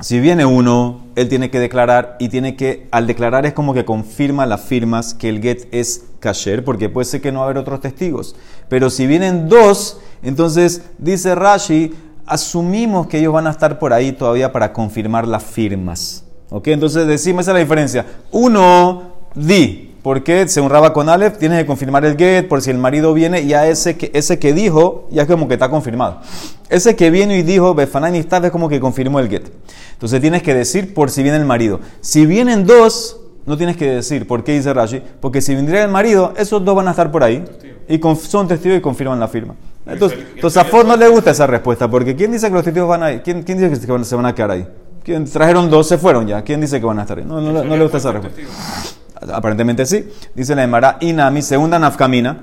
si 0.00 0.20
viene 0.20 0.44
uno, 0.44 1.04
él 1.14 1.28
tiene 1.28 1.50
que 1.50 1.60
declarar 1.60 2.16
y 2.18 2.28
tiene 2.28 2.56
que, 2.56 2.88
al 2.90 3.06
declarar 3.06 3.46
es 3.46 3.52
como 3.52 3.74
que 3.74 3.84
confirma 3.84 4.46
las 4.46 4.62
firmas 4.62 5.14
que 5.14 5.28
el 5.28 5.40
get 5.40 5.68
es 5.70 6.04
kasher, 6.20 6.64
porque 6.64 6.88
puede 6.88 7.04
ser 7.04 7.20
que 7.20 7.30
no 7.30 7.40
va 7.40 7.46
a 7.46 7.48
haber 7.50 7.58
otros 7.58 7.80
testigos. 7.80 8.34
Pero 8.68 8.90
si 8.90 9.06
vienen 9.06 9.48
dos, 9.48 10.00
entonces 10.22 10.82
dice 10.98 11.34
Rashi, 11.34 11.94
asumimos 12.26 13.06
que 13.06 13.18
ellos 13.18 13.32
van 13.32 13.46
a 13.46 13.50
estar 13.50 13.78
por 13.78 13.92
ahí 13.92 14.12
todavía 14.12 14.50
para 14.52 14.72
confirmar 14.72 15.28
las 15.28 15.44
firmas. 15.44 16.24
¿Ok? 16.50 16.68
Entonces 16.68 17.06
decimos, 17.06 17.42
esa 17.42 17.52
es 17.52 17.54
la 17.54 17.60
diferencia. 17.60 18.06
Uno, 18.30 19.14
di. 19.34 19.83
Porque 20.04 20.46
según 20.48 20.68
Raba 20.68 20.92
con 20.92 21.08
Aleph, 21.08 21.38
tienes 21.38 21.58
que 21.60 21.64
confirmar 21.64 22.04
el 22.04 22.18
get, 22.18 22.46
por 22.46 22.60
si 22.60 22.70
el 22.70 22.76
marido 22.76 23.14
viene, 23.14 23.46
ya 23.46 23.66
ese 23.66 23.96
que, 23.96 24.10
ese 24.12 24.38
que 24.38 24.52
dijo, 24.52 25.08
ya 25.10 25.22
es 25.22 25.28
como 25.28 25.48
que 25.48 25.54
está 25.54 25.70
confirmado. 25.70 26.20
Ese 26.68 26.94
que 26.94 27.08
viene 27.10 27.38
y 27.38 27.42
dijo, 27.42 27.74
Befanani 27.74 28.18
está, 28.18 28.36
es 28.36 28.50
como 28.50 28.68
que 28.68 28.80
confirmó 28.80 29.18
el 29.18 29.30
get. 29.30 29.50
Entonces 29.94 30.20
tienes 30.20 30.42
que 30.42 30.52
decir 30.52 30.92
por 30.92 31.10
si 31.10 31.22
viene 31.22 31.38
el 31.38 31.46
marido. 31.46 31.80
Si 32.02 32.26
vienen 32.26 32.66
dos, 32.66 33.18
no 33.46 33.56
tienes 33.56 33.78
que 33.78 33.92
decir 33.92 34.26
por 34.26 34.44
qué 34.44 34.52
dice 34.52 34.74
Rashi, 34.74 35.00
porque 35.22 35.40
si 35.40 35.54
vendría 35.54 35.82
el 35.84 35.90
marido, 35.90 36.34
esos 36.36 36.62
dos 36.62 36.76
van 36.76 36.88
a 36.88 36.90
estar 36.90 37.10
por 37.10 37.24
ahí 37.24 37.42
y 37.88 37.98
son 38.28 38.46
testigos 38.46 38.76
y 38.76 38.82
confirman 38.82 39.18
la 39.18 39.28
firma. 39.28 39.54
Entonces, 39.86 40.18
entonces 40.34 40.62
a 40.62 40.66
Ford 40.66 40.86
no 40.86 40.98
le 40.98 41.08
gusta 41.08 41.30
esa 41.30 41.46
respuesta, 41.46 41.88
porque 41.88 42.14
¿quién 42.14 42.30
dice 42.30 42.48
que 42.48 42.52
los 42.52 42.64
testigos 42.64 42.90
van 42.90 43.04
a 43.04 43.10
ir? 43.10 43.22
¿Quién, 43.22 43.42
quién 43.42 43.56
dice 43.56 43.70
que 43.70 44.04
se 44.04 44.16
van 44.16 44.26
a 44.26 44.34
quedar 44.34 44.50
ahí? 44.50 44.68
¿Quién, 45.02 45.24
trajeron 45.24 45.70
dos, 45.70 45.88
se 45.88 45.96
fueron 45.96 46.26
ya. 46.26 46.42
¿Quién 46.42 46.60
dice 46.60 46.78
que 46.78 46.84
van 46.84 46.98
a 46.98 47.02
estar 47.02 47.16
ahí? 47.16 47.24
No, 47.24 47.40
no, 47.40 47.64
no 47.64 47.74
le 47.74 47.82
gusta 47.82 47.96
esa 47.96 48.12
respuesta. 48.12 48.42
Aparentemente 49.32 49.86
sí. 49.86 50.08
Dice 50.34 50.54
la 50.54 50.64
Emara, 50.64 50.98
Inami, 51.00 51.42
segunda 51.42 51.78
nafkamina, 51.78 52.42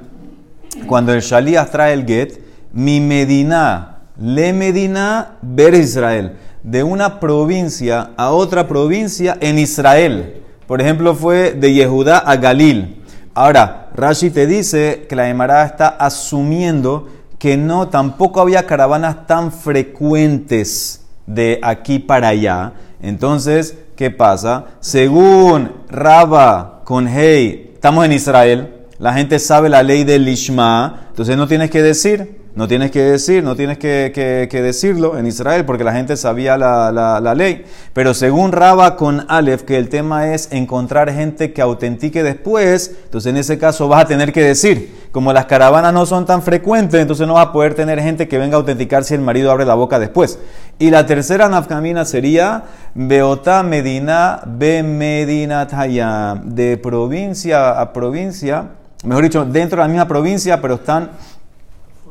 cuando 0.87 1.13
el 1.13 1.21
Shalías 1.21 1.69
trae 1.69 1.93
el 1.93 2.05
get, 2.05 2.39
mi 2.73 2.99
Medina, 2.99 3.99
le 4.19 4.53
Medina, 4.53 5.37
ver 5.41 5.73
Israel, 5.73 6.37
de 6.63 6.83
una 6.83 7.19
provincia 7.19 8.11
a 8.17 8.31
otra 8.31 8.67
provincia 8.67 9.37
en 9.41 9.59
Israel. 9.59 10.41
Por 10.67 10.81
ejemplo, 10.81 11.15
fue 11.15 11.51
de 11.51 11.73
Yehudá 11.73 12.19
a 12.19 12.37
Galil. 12.37 13.03
Ahora, 13.33 13.89
Rashi 13.93 14.29
te 14.29 14.47
dice 14.47 15.05
que 15.09 15.15
la 15.15 15.29
Emara 15.29 15.65
está 15.65 15.87
asumiendo 15.87 17.09
que 17.37 17.57
no, 17.57 17.89
tampoco 17.89 18.39
había 18.39 18.67
caravanas 18.67 19.25
tan 19.25 19.51
frecuentes 19.51 21.01
de 21.25 21.59
aquí 21.63 21.99
para 21.99 22.29
allá. 22.29 22.73
Entonces, 23.01 23.77
¿qué 24.01 24.09
pasa? 24.09 24.65
Según 24.79 25.73
Raba 25.87 26.81
con 26.85 27.07
Hey, 27.07 27.69
estamos 27.75 28.03
en 28.03 28.13
Israel, 28.13 28.87
la 28.97 29.13
gente 29.13 29.37
sabe 29.37 29.69
la 29.69 29.83
ley 29.83 30.03
del 30.05 30.25
Lishma, 30.25 31.01
entonces 31.09 31.37
no 31.37 31.47
tienes 31.47 31.69
que 31.69 31.83
decir, 31.83 32.40
no 32.53 32.67
tienes 32.67 32.91
que 32.91 33.01
decir, 33.01 33.43
no 33.43 33.55
tienes 33.55 33.77
que, 33.77 34.49
decirlo 34.51 35.17
en 35.17 35.25
Israel 35.25 35.63
porque 35.63 35.83
la 35.83 35.93
gente 35.93 36.17
sabía 36.17 36.57
la, 36.57 37.33
ley. 37.35 37.63
Pero 37.93 38.13
según 38.13 38.51
Raba 38.51 38.97
con 38.97 39.25
Aleph, 39.29 39.61
que 39.61 39.77
el 39.77 39.87
tema 39.87 40.33
es 40.33 40.51
encontrar 40.51 41.11
gente 41.13 41.53
que 41.53 41.61
autentique 41.61 42.23
después, 42.23 42.95
entonces 43.05 43.29
en 43.29 43.37
ese 43.37 43.57
caso 43.57 43.87
vas 43.87 44.03
a 44.03 44.07
tener 44.07 44.33
que 44.33 44.43
decir, 44.43 45.01
como 45.11 45.31
las 45.31 45.45
caravanas 45.45 45.93
no 45.93 46.05
son 46.05 46.25
tan 46.25 46.41
frecuentes, 46.41 46.99
entonces 46.99 47.25
no 47.25 47.35
vas 47.35 47.47
a 47.47 47.51
poder 47.53 47.73
tener 47.73 48.01
gente 48.01 48.27
que 48.27 48.37
venga 48.37 48.55
a 48.55 48.59
autenticar 48.59 49.03
si 49.05 49.13
el 49.13 49.21
marido 49.21 49.51
abre 49.51 49.65
la 49.65 49.75
boca 49.75 49.97
después. 49.99 50.39
Y 50.77 50.89
la 50.89 51.05
tercera 51.05 51.47
nafkamina 51.47 52.03
sería 52.05 52.63
Beota 52.95 53.63
Medina 53.63 54.41
Be 54.45 54.83
Medina 54.83 55.67
Tayam, 55.67 56.49
de 56.53 56.77
provincia 56.77 57.79
a 57.79 57.93
provincia, 57.93 58.71
mejor 59.05 59.23
dicho, 59.23 59.45
dentro 59.45 59.77
de 59.77 59.83
la 59.83 59.87
misma 59.87 60.07
provincia, 60.07 60.61
pero 60.61 60.75
están 60.75 61.11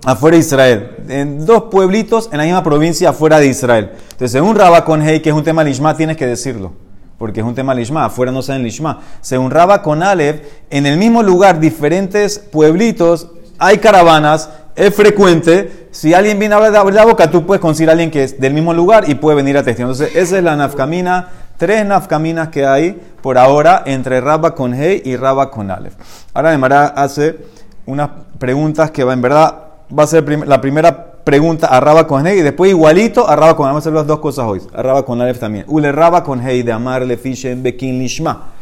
afuera 0.04 0.36
de 0.36 0.40
Israel. 0.40 0.90
En 1.08 1.46
dos 1.46 1.64
pueblitos 1.64 2.28
en 2.32 2.38
la 2.38 2.44
misma 2.44 2.62
provincia 2.62 3.10
afuera 3.10 3.38
de 3.38 3.46
Israel. 3.46 3.90
Entonces, 4.02 4.32
según 4.32 4.56
Rabba 4.56 4.84
con 4.84 5.02
Hey, 5.02 5.20
que 5.20 5.30
es 5.30 5.34
un 5.34 5.44
tema 5.44 5.64
lishma, 5.64 5.96
tienes 5.96 6.16
que 6.16 6.26
decirlo. 6.26 6.72
Porque 7.18 7.40
es 7.40 7.46
un 7.46 7.54
tema 7.54 7.74
lishma, 7.74 8.06
afuera 8.06 8.32
no 8.32 8.42
saben 8.42 8.62
lishma. 8.62 9.00
Según 9.20 9.50
Rabba 9.50 9.82
con 9.82 10.02
Aleph, 10.02 10.42
en 10.70 10.86
el 10.86 10.96
mismo 10.96 11.22
lugar, 11.22 11.60
diferentes 11.60 12.38
pueblitos, 12.38 13.28
hay 13.58 13.78
caravanas, 13.78 14.48
es 14.74 14.94
frecuente. 14.94 15.88
Si 15.90 16.14
alguien 16.14 16.38
viene 16.38 16.54
a 16.54 16.58
hablar 16.58 16.86
de 16.86 16.92
la 16.92 17.04
boca, 17.04 17.30
tú 17.30 17.44
puedes 17.44 17.60
conseguir 17.60 17.90
a 17.90 17.92
alguien 17.92 18.10
que 18.10 18.24
es 18.24 18.40
del 18.40 18.54
mismo 18.54 18.72
lugar 18.72 19.04
y 19.08 19.16
puede 19.16 19.36
venir 19.36 19.58
a 19.58 19.62
testimoniar. 19.62 20.00
Entonces, 20.00 20.16
esa 20.16 20.38
es 20.38 20.44
la 20.44 20.56
nafkamina, 20.56 21.28
tres 21.58 21.84
nafkaminas 21.84 22.48
que 22.48 22.64
hay 22.64 22.98
por 23.20 23.36
ahora 23.36 23.82
entre 23.84 24.22
Rabba 24.22 24.54
con 24.54 24.72
Hey 24.72 25.02
y 25.04 25.16
Rabba 25.16 25.50
con 25.50 25.70
Aleph. 25.70 25.92
Ahora 26.32 26.56
Mara 26.56 26.86
hace 26.86 27.36
unas 27.84 28.08
preguntas 28.38 28.90
que 28.92 29.04
va 29.04 29.12
en 29.12 29.20
verdad 29.20 29.69
va 29.96 30.04
a 30.04 30.06
ser 30.06 30.46
la 30.46 30.60
primera 30.60 31.22
pregunta 31.24 31.68
a 31.70 32.06
con 32.06 32.26
Hey 32.26 32.38
y 32.38 32.42
después 32.42 32.70
igualito 32.70 33.28
a 33.28 33.36
Raba 33.36 33.56
con 33.56 33.66
Vamos 33.66 33.78
a 33.78 33.82
hacer 33.84 33.92
las 33.92 34.06
dos 34.06 34.20
cosas 34.20 34.46
hoy. 34.46 34.60
A 34.74 35.02
con 35.02 35.20
Alef 35.20 35.38
también. 35.38 35.64
Ule 35.68 35.92
Raba 35.92 36.24
con 36.24 36.40
Hey 36.40 36.62
de 36.62 36.72
Amar 36.72 37.02
le 37.02 37.16
Fishen 37.16 37.62
Bekin 37.62 37.98
Lishma. 37.98 38.52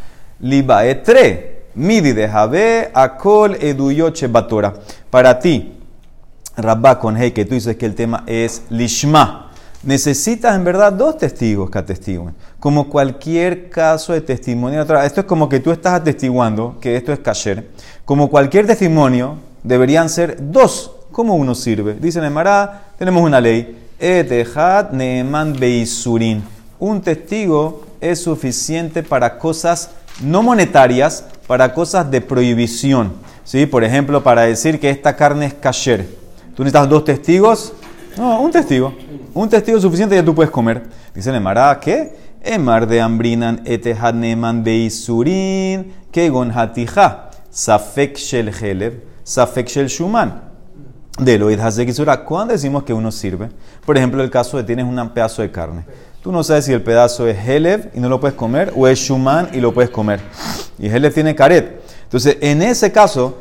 Liba 0.40 0.84
etre. 0.86 1.58
Midi 1.74 2.12
de 2.12 2.28
Jabe 2.28 2.90
Akol 2.92 3.56
Eduyoche 3.60 4.26
Batora. 4.26 4.74
Para 5.10 5.38
ti, 5.38 5.74
Rabba 6.56 6.98
con 6.98 7.16
Hey, 7.16 7.30
que 7.30 7.44
tú 7.44 7.54
dices 7.54 7.76
que 7.76 7.86
el 7.86 7.94
tema 7.94 8.24
es 8.26 8.64
Lishma. 8.68 9.52
Necesitas 9.84 10.56
en 10.56 10.64
verdad 10.64 10.92
dos 10.92 11.18
testigos 11.18 11.70
que 11.70 11.78
atestiguen. 11.78 12.34
Como 12.58 12.88
cualquier 12.88 13.70
caso 13.70 14.12
de 14.12 14.22
testimonio. 14.22 14.82
Esto 14.82 15.20
es 15.20 15.26
como 15.26 15.48
que 15.48 15.60
tú 15.60 15.70
estás 15.70 15.92
atestiguando 15.92 16.78
que 16.80 16.96
esto 16.96 17.12
es 17.12 17.20
kasher. 17.20 17.68
Como 18.04 18.28
cualquier 18.28 18.66
testimonio, 18.66 19.36
deberían 19.62 20.08
ser 20.08 20.36
dos 20.50 20.97
¿Cómo 21.12 21.34
uno 21.34 21.54
sirve? 21.54 21.94
Dice 21.94 22.20
en 22.20 22.32
tenemos 22.98 23.22
una 23.22 23.40
ley. 23.40 23.76
Etehad 23.98 24.90
neeman 24.92 25.54
beisurin. 25.58 26.42
Un 26.78 27.00
testigo 27.00 27.84
es 28.00 28.22
suficiente 28.22 29.02
para 29.02 29.38
cosas 29.38 29.90
no 30.22 30.42
monetarias, 30.42 31.24
para 31.46 31.72
cosas 31.72 32.10
de 32.10 32.20
prohibición. 32.20 33.12
¿Sí? 33.44 33.66
Por 33.66 33.82
ejemplo, 33.82 34.22
para 34.22 34.42
decir 34.42 34.78
que 34.78 34.90
esta 34.90 35.16
carne 35.16 35.46
es 35.46 35.54
kasher. 35.54 36.06
¿Tú 36.54 36.62
necesitas 36.62 36.88
dos 36.88 37.04
testigos? 37.04 37.72
No, 38.16 38.40
un 38.40 38.50
testigo. 38.50 38.94
Un 39.32 39.48
testigo 39.48 39.80
suficiente 39.80 40.14
ya 40.14 40.24
tú 40.24 40.34
puedes 40.34 40.50
comer. 40.50 40.82
Dice 41.14 41.30
en 41.34 41.42
¿qué? 41.80 42.14
Emar 42.42 42.86
de 42.86 43.00
ambrinan 43.00 43.62
etehad 43.64 44.14
neeman 44.14 44.62
beisurin. 44.62 45.92
Kegon 46.12 46.52
hatija. 46.56 47.30
Safek 47.50 48.16
shel. 48.16 48.52
Safek 49.24 49.66
shel 49.68 49.88
shuman 49.88 50.47
de 51.18 51.34
Eloid 51.34 51.60
Kisura. 51.86 52.24
¿Cuándo 52.24 52.52
decimos 52.52 52.84
que 52.84 52.92
uno 52.92 53.10
sirve? 53.10 53.48
Por 53.84 53.96
ejemplo, 53.96 54.22
el 54.22 54.30
caso 54.30 54.56
de 54.56 54.64
tienes 54.64 54.84
un 54.84 55.08
pedazo 55.10 55.42
de 55.42 55.50
carne. 55.50 55.84
Tú 56.22 56.32
no 56.32 56.42
sabes 56.42 56.64
si 56.64 56.72
el 56.72 56.82
pedazo 56.82 57.26
es 57.26 57.38
Helev 57.46 57.90
y 57.94 58.00
no 58.00 58.08
lo 58.08 58.20
puedes 58.20 58.36
comer 58.36 58.72
o 58.76 58.86
es 58.86 58.98
Shuman 58.98 59.50
y 59.52 59.60
lo 59.60 59.72
puedes 59.72 59.90
comer. 59.90 60.20
Y 60.78 60.88
Helev 60.88 61.14
tiene 61.14 61.34
caret. 61.34 61.82
Entonces, 62.04 62.38
en 62.40 62.62
ese 62.62 62.92
caso, 62.92 63.38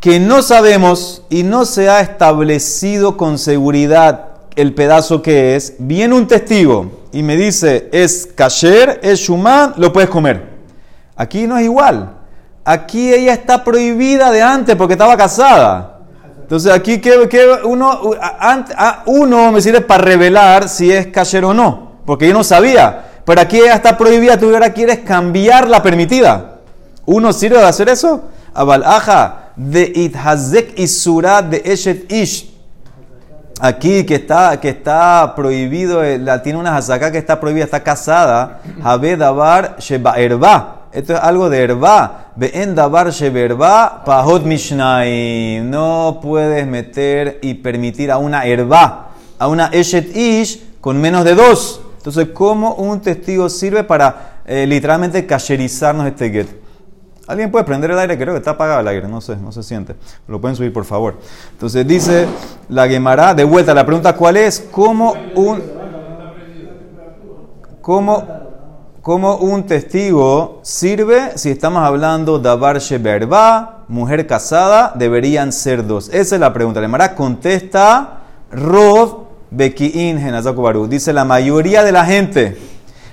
que 0.00 0.18
no 0.18 0.42
sabemos 0.42 1.22
y 1.28 1.42
no 1.42 1.64
se 1.64 1.88
ha 1.88 2.00
establecido 2.00 3.16
con 3.16 3.38
seguridad 3.38 4.28
el 4.56 4.74
pedazo 4.74 5.22
que 5.22 5.56
es, 5.56 5.74
viene 5.78 6.14
un 6.14 6.26
testigo 6.26 7.06
y 7.12 7.22
me 7.22 7.36
dice, 7.36 7.88
es 7.92 8.28
kasher, 8.34 9.00
es 9.02 9.20
shuman, 9.20 9.74
lo 9.76 9.92
puedes 9.92 10.10
comer. 10.10 10.48
Aquí 11.16 11.46
no 11.46 11.56
es 11.56 11.64
igual. 11.64 12.16
Aquí 12.64 13.12
ella 13.12 13.32
está 13.32 13.62
prohibida 13.62 14.30
de 14.30 14.42
antes 14.42 14.76
porque 14.76 14.94
estaba 14.94 15.16
casada. 15.16 15.99
Entonces 16.50 16.72
aquí 16.72 16.98
que, 17.00 17.16
uno, 17.62 18.00
uno 19.06 19.52
me 19.52 19.60
sirve 19.60 19.82
para 19.82 20.02
revelar 20.02 20.68
si 20.68 20.90
es 20.90 21.06
kasher 21.06 21.44
o 21.44 21.54
no, 21.54 21.92
porque 22.04 22.26
yo 22.26 22.34
no 22.34 22.42
sabía. 22.42 23.04
Pero 23.24 23.40
aquí 23.40 23.60
ya 23.64 23.76
está 23.76 23.96
prohibida, 23.96 24.36
tú 24.36 24.52
ahora 24.52 24.72
quieres 24.72 24.98
cambiar 24.98 25.68
la 25.68 25.80
permitida. 25.80 26.56
¿Uno 27.06 27.32
sirve 27.32 27.58
de 27.58 27.66
hacer 27.66 27.88
eso? 27.88 28.24
Abalaja 28.52 29.52
de 29.54 29.92
ithazek 29.94 30.76
isura 30.76 31.40
de 31.40 31.62
eshet 31.64 32.10
ish. 32.10 32.52
Aquí 33.60 34.04
que 34.04 34.16
está, 34.16 34.58
que 34.58 34.70
está 34.70 35.34
prohibido, 35.36 36.02
eh, 36.02 36.18
la, 36.18 36.42
tiene 36.42 36.58
una 36.58 36.76
hazaká 36.76 37.12
que 37.12 37.18
está 37.18 37.38
prohibida, 37.38 37.62
está 37.62 37.84
casada. 37.84 38.58
Dabar 39.16 39.76
sheba 39.78 40.18
erba. 40.18 40.79
Esto 40.92 41.14
es 41.14 41.20
algo 41.20 41.48
de 41.48 41.62
herba. 41.62 42.32
en 42.40 42.74
davar 42.74 43.10
sheberba 43.10 44.02
pahot 44.04 44.44
mishnai. 44.44 45.60
No 45.62 46.18
puedes 46.20 46.66
meter 46.66 47.38
y 47.42 47.54
permitir 47.54 48.10
a 48.10 48.18
una 48.18 48.44
herba, 48.44 49.10
a 49.38 49.46
una 49.46 49.66
eshet 49.66 50.14
ish 50.16 50.78
con 50.80 51.00
menos 51.00 51.24
de 51.24 51.34
dos. 51.34 51.80
Entonces, 51.98 52.28
¿cómo 52.32 52.74
un 52.74 53.00
testigo 53.00 53.48
sirve 53.48 53.84
para 53.84 54.40
eh, 54.46 54.66
literalmente 54.66 55.26
cacherizarnos 55.26 56.06
este 56.06 56.30
get? 56.30 56.48
¿Alguien 57.28 57.52
puede 57.52 57.64
prender 57.64 57.92
el 57.92 57.98
aire? 57.98 58.18
Creo 58.18 58.34
que 58.34 58.38
está 58.38 58.52
apagado 58.52 58.80
el 58.80 58.88
aire, 58.88 59.06
no 59.06 59.20
sé, 59.20 59.36
no 59.36 59.52
se 59.52 59.62
siente. 59.62 59.94
Lo 60.26 60.40
pueden 60.40 60.56
subir, 60.56 60.72
por 60.72 60.84
favor. 60.84 61.18
Entonces 61.52 61.86
dice 61.86 62.26
la 62.68 62.88
Gemara, 62.88 63.34
de 63.34 63.44
vuelta, 63.44 63.72
la 63.72 63.86
pregunta 63.86 64.16
cuál 64.16 64.36
es, 64.36 64.66
¿cómo 64.72 65.14
un... 65.36 65.62
¿Cómo, 67.80 68.39
cómo 69.02 69.36
un 69.36 69.64
testigo 69.64 70.60
sirve 70.62 71.32
si 71.36 71.50
estamos 71.50 71.82
hablando 71.82 72.38
de 72.38 72.48
Abar 72.50 72.78
Sheberba, 72.78 73.84
mujer 73.88 74.26
casada, 74.26 74.92
deberían 74.94 75.52
ser 75.52 75.86
dos? 75.86 76.08
Esa 76.08 76.34
es 76.34 76.40
la 76.40 76.52
pregunta. 76.52 76.80
La 76.80 76.88
Mara 76.88 77.14
contesta 77.14 78.20
Rov 78.52 79.24
Beki'in 79.50 80.18
Genazaku 80.18 80.86
Dice 80.86 81.12
la 81.12 81.24
mayoría 81.24 81.82
de 81.82 81.92
la 81.92 82.04
gente 82.04 82.56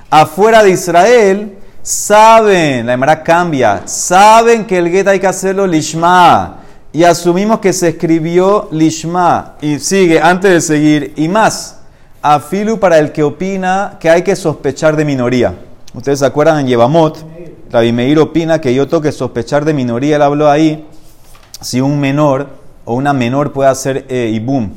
afuera 0.10 0.64
de 0.64 0.72
Israel 0.72 1.58
saben, 1.82 2.86
la 2.86 2.94
Emara 2.94 3.24
cambia, 3.24 3.84
saben 3.86 4.66
que 4.66 4.78
el 4.78 4.90
get 4.90 5.08
hay 5.08 5.20
que 5.20 5.28
hacerlo 5.28 5.66
lishma. 5.66 6.58
Y 6.92 7.04
asumimos 7.04 7.60
que 7.60 7.74
se 7.74 7.90
escribió 7.90 8.68
lishma. 8.72 9.56
Y 9.62 9.80
sigue, 9.80 10.20
antes 10.20 10.52
de 10.52 10.62
seguir, 10.62 11.14
y 11.16 11.28
más, 11.28 11.80
afilu 12.22 12.80
para 12.80 12.98
el 12.98 13.12
que 13.12 13.24
opina 13.24 13.98
que 14.00 14.10
hay 14.10 14.24
que 14.24 14.36
sospechar 14.36 14.96
de 14.96 15.06
minoría. 15.06 15.54
Ustedes 15.98 16.20
se 16.20 16.28
acuerdan 16.28 16.60
en 16.60 16.68
Yevamot, 16.68 17.26
Rabbi 17.72 17.92
Meir 17.92 18.20
opina 18.20 18.62
que 18.62 18.72
yo 18.72 18.88
tengo 18.88 19.02
que 19.02 19.12
sospechar 19.12 19.66
de 19.66 19.74
minoría. 19.74 20.18
Él 20.18 20.22
habló 20.22 20.48
ahí 20.48 20.86
si 21.60 21.82
un 21.82 22.00
menor 22.00 22.50
o 22.86 22.94
una 22.94 23.14
menor 23.14 23.52
puede 23.52 23.72
hacer 23.72 24.06
eh, 24.08 24.30
ibum. 24.32 24.70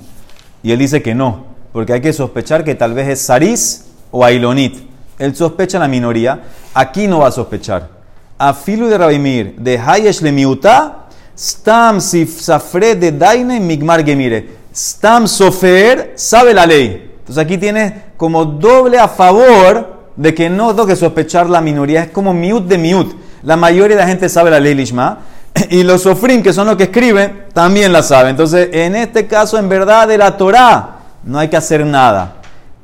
Y 0.62 0.73
él 0.73 0.79
dice 0.79 1.03
que 1.03 1.15
no, 1.15 1.45
porque 1.75 1.93
hay 1.93 2.00
que 2.00 2.15
sospechar 2.15 2.65
que 2.65 2.75
tal 2.75 2.95
vez 2.95 3.07
es 3.07 3.21
Saris 3.21 3.85
o 4.11 4.25
Ailonit. 4.25 4.79
Él 5.19 5.37
sospecha 5.37 5.79
la 5.79 5.89
minoría. 5.89 6.41
Aquí 6.73 7.07
no 7.07 7.19
va 7.19 7.27
a 7.27 7.33
sospechar. 7.33 7.91
A 8.39 8.55
filu 8.55 8.89
de 8.89 8.97
Rabimir, 8.97 9.57
de 9.57 9.79
Hayesh 9.79 10.23
le 10.23 10.33
miuta, 10.33 11.09
Stam 11.37 12.00
safre 12.00 12.95
de 12.95 13.12
Daine 13.12 13.61
migmar 13.61 14.07
gemire. 14.07 14.49
Stam 14.75 15.29
sofer 15.29 16.15
sabe 16.15 16.55
la 16.55 16.65
ley. 16.65 17.12
Entonces 17.19 17.45
aquí 17.45 17.59
tiene 17.59 18.05
como 18.17 18.47
doble 18.47 18.99
a 18.99 19.07
favor 19.07 20.00
de 20.21 20.35
que 20.35 20.50
no 20.50 20.69
tengo 20.75 20.87
que 20.87 20.97
sospechar 20.97 21.49
la 21.49 21.62
minoría. 21.62 22.03
Es 22.03 22.11
como 22.11 22.35
miut 22.35 22.67
de 22.67 22.77
miut. 22.77 23.15
La 23.43 23.57
mayoría 23.57 23.97
de 23.97 24.03
la 24.03 24.09
gente 24.09 24.29
sabe 24.29 24.50
la 24.50 24.61
ley 24.61 24.75
lishma. 24.75 25.19
Y 25.71 25.83
los 25.83 26.03
sofrim, 26.03 26.43
que 26.43 26.53
son 26.53 26.67
los 26.67 26.77
que 26.77 26.85
escriben, 26.85 27.47
también 27.55 27.91
la 27.91 28.03
saben. 28.03 28.31
Entonces, 28.31 28.69
en 28.73 28.97
este 28.97 29.27
caso, 29.27 29.59
en 29.59 29.69
verdad, 29.69 30.07
de 30.07 30.19
la 30.19 30.37
Torah, 30.37 30.99
no 31.25 31.39
hay 31.39 31.49
que 31.49 31.57
hacer 31.57 31.87
nada. 31.87 32.35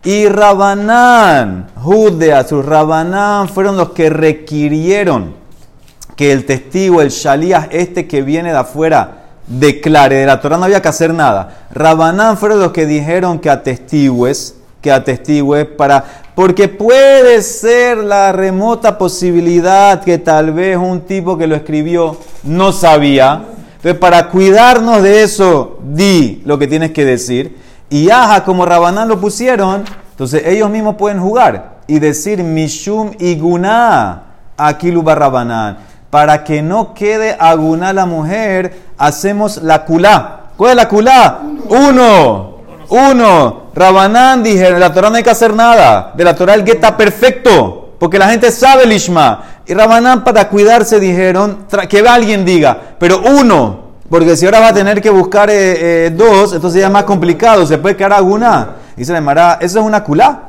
Y 0.03 0.29
Rabanán, 0.29 1.69
Judea, 1.77 2.43
sus 2.45 2.65
Rabanán 2.65 3.51
fueron 3.51 3.77
los 3.77 3.91
que 3.91 4.09
requirieron 4.09 5.35
que 6.17 6.33
el 6.33 6.47
testigo, 6.47 7.03
el 7.03 7.11
Shalías, 7.11 7.69
este 7.71 8.07
que 8.07 8.23
viene 8.23 8.51
de 8.51 8.59
afuera, 8.59 9.25
declare. 9.47 10.17
De 10.17 10.27
la 10.27 10.41
Torah 10.41 10.57
no 10.57 10.65
había 10.65 10.81
que 10.81 10.89
hacer 10.89 11.13
nada. 11.13 11.67
Rabanán 11.71 12.39
fueron 12.39 12.61
los 12.61 12.73
que 12.73 12.87
dijeron 12.87 13.41
que 13.41 13.51
atestigües, 13.51 14.55
que 14.81 14.93
atestigües 14.93 15.67
para. 15.67 16.05
Porque 16.35 16.69
puede 16.69 17.41
ser 17.43 17.99
la 17.99 18.33
remota 18.33 18.99
posibilidad 18.99 20.03
que 20.03 20.19
tal 20.19 20.53
vez 20.53 20.77
un 20.77 21.01
tipo 21.01 21.39
que 21.39 21.47
lo 21.47 21.57
escribió 21.57 22.19
no 22.43 22.73
sabía. 22.73 23.45
Entonces, 23.77 23.99
para 23.99 24.29
cuidarnos 24.29 25.03
de 25.03 25.23
eso, 25.23 25.79
di 25.83 26.43
lo 26.45 26.59
que 26.59 26.67
tienes 26.67 26.91
que 26.91 27.05
decir. 27.05 27.57
Y 27.89 28.11
Aja, 28.11 28.45
como 28.45 28.67
Rabanán 28.67 29.09
lo 29.09 29.21
pusieron, 29.21 29.85
entonces 30.11 30.43
ellos 30.47 30.69
mismos 30.71 30.97
pueden 30.97 31.21
jugar 31.21 31.77
y 31.87 31.99
decir 31.99 32.43
Mishum 32.43 33.13
Iguna 33.19 34.23
Akilu 34.57 35.03
Rabanán. 35.03 35.79
Para 36.11 36.45
que 36.45 36.63
no 36.63 36.95
quede 36.95 37.37
aguná 37.39 37.93
la 37.93 38.07
mujer, 38.07 38.77
hacemos 38.99 39.63
la 39.63 39.85
culá. 39.85 40.41
¿Cuál 40.57 40.71
es 40.71 40.77
la 40.77 40.89
culá? 40.89 41.41
Uno. 41.69 42.57
Uno. 42.89 43.66
Rabanán 43.77 44.43
dije, 44.43 44.73
de 44.73 44.79
la 44.79 44.91
Torah 44.91 45.11
no 45.11 45.17
hay 45.17 45.23
que 45.23 45.31
hacer 45.31 45.55
nada. 45.55 46.13
De 46.17 46.25
la 46.25 46.35
Torah 46.35 46.55
el 46.55 46.65
get 46.65 46.77
está 46.77 46.97
perfecto. 46.97 47.91
Porque 47.99 48.19
la 48.19 48.29
gente 48.31 48.51
sabe 48.51 48.85
el 48.85 48.93
Ishma. 48.93 49.61
Y 49.67 49.75
Rabanán 49.75 50.25
para 50.25 50.49
cuidarse 50.49 50.99
dijeron, 50.99 51.67
que 51.89 52.01
alguien 52.01 52.45
diga, 52.47 52.95
pero 52.99 53.21
uno. 53.21 53.85
Porque 54.09 54.35
si 54.37 54.47
ahora 54.47 54.61
va 54.61 54.69
a 54.69 54.75
tener 54.75 55.03
que 55.03 55.11
buscar 55.11 55.51
eh, 55.51 56.07
eh, 56.07 56.11
dos, 56.11 56.55
entonces 56.55 56.81
ya 56.81 56.87
es 56.87 56.93
más 56.93 57.05
complicado, 57.05 57.67
se 57.67 57.77
puede 57.77 57.97
quedar 57.97 58.15
alguna. 58.15 58.77
Dice 58.97 59.13
la 59.13 59.21
Mara, 59.21 59.59
eso 59.61 59.81
es 59.81 59.85
una 59.85 60.03
culá. 60.03 60.43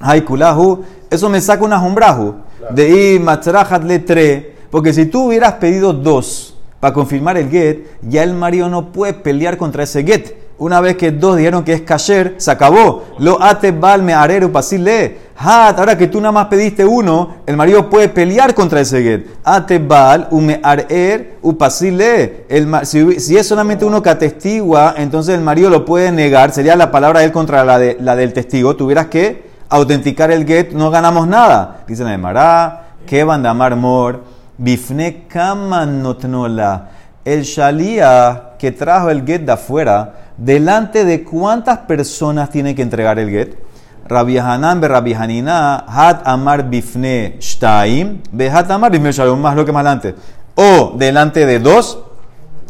Ay, 0.00 0.20
culahu, 0.20 0.84
eso 1.10 1.28
me 1.28 1.40
saca 1.40 1.64
una 1.64 1.80
jumbraju. 1.80 2.34
De 2.70 2.88
ir 2.88 3.20
matzrahat 3.20 3.82
le 3.82 3.98
tre. 4.00 4.56
Porque 4.70 4.92
si 4.92 5.06
tú 5.06 5.26
hubieras 5.26 5.54
pedido 5.54 5.92
dos 5.92 6.56
para 6.78 6.92
confirmar 6.92 7.38
el 7.38 7.50
get, 7.50 7.98
ya 8.02 8.22
el 8.22 8.34
marido 8.34 8.68
no 8.68 8.92
puede 8.92 9.14
pelear 9.14 9.56
contra 9.56 9.82
ese 9.82 10.04
get. 10.04 10.45
Una 10.58 10.80
vez 10.80 10.96
que 10.96 11.10
dos 11.10 11.36
dijeron 11.36 11.64
que 11.64 11.74
es 11.74 11.82
kasher, 11.82 12.36
se 12.38 12.50
acabó. 12.50 13.04
Lo 13.18 13.42
ate 13.42 13.72
bal 13.72 14.02
me 14.02 14.14
areru 14.14 14.50
pasile. 14.50 15.18
Hat, 15.36 15.78
ahora 15.78 15.98
que 15.98 16.06
tú 16.06 16.18
nada 16.18 16.32
más 16.32 16.46
pediste 16.46 16.82
uno, 16.82 17.34
el 17.44 17.58
marido 17.58 17.90
puede 17.90 18.08
pelear 18.08 18.54
contra 18.54 18.80
ese 18.80 19.02
get. 19.02 19.26
Ate 19.44 19.78
bal 19.78 20.28
ume 20.30 20.58
arer 20.62 21.36
upasile. 21.42 22.46
Si, 22.84 23.20
si 23.20 23.36
es 23.36 23.46
solamente 23.46 23.84
uno 23.84 24.02
que 24.02 24.08
atestigua, 24.08 24.94
entonces 24.96 25.34
el 25.34 25.42
marido 25.42 25.68
lo 25.68 25.84
puede 25.84 26.10
negar. 26.10 26.52
Sería 26.52 26.74
la 26.74 26.90
palabra 26.90 27.20
de 27.20 27.26
él 27.26 27.32
contra 27.32 27.62
la, 27.62 27.78
de, 27.78 27.98
la 28.00 28.16
del 28.16 28.32
testigo. 28.32 28.76
Tuvieras 28.76 29.08
que 29.08 29.50
autenticar 29.68 30.30
el 30.30 30.46
get, 30.46 30.72
no 30.72 30.90
ganamos 30.90 31.28
nada. 31.28 31.84
Dice 31.86 32.02
la 32.02 32.16
Mará, 32.16 32.94
que 33.06 33.22
van 33.24 33.44
a 33.44 33.50
amar 33.50 33.76
mor, 33.76 34.22
bifne 34.56 35.24
kaman 35.28 36.02
notnola. 36.02 36.88
El 37.26 37.42
shalía 37.42 38.52
que 38.56 38.70
trajo 38.70 39.10
el 39.10 39.26
get 39.26 39.40
de 39.40 39.50
afuera 39.50 40.14
delante 40.36 41.04
de 41.04 41.24
cuántas 41.24 41.78
personas 41.78 42.50
tiene 42.50 42.76
que 42.76 42.82
entregar 42.82 43.18
el 43.18 43.30
get. 43.30 43.58
Rabbi 44.06 44.38
Hanan 44.38 44.80
be 44.80 44.86
Rabbi 44.86 45.12
Hanina, 45.12 45.84
hat 45.88 46.22
amar 46.24 46.70
bifne 46.70 47.36
shtaim, 47.40 48.20
be 48.30 48.48
hat 48.48 48.70
amar 48.70 48.92
bifne 48.92 49.10
shalom, 49.10 49.40
más 49.40 49.56
lo 49.56 49.64
que 49.64 49.72
más 49.72 49.80
adelante. 49.80 50.14
O 50.54 50.94
delante 50.96 51.44
de 51.46 51.58
dos, 51.58 51.98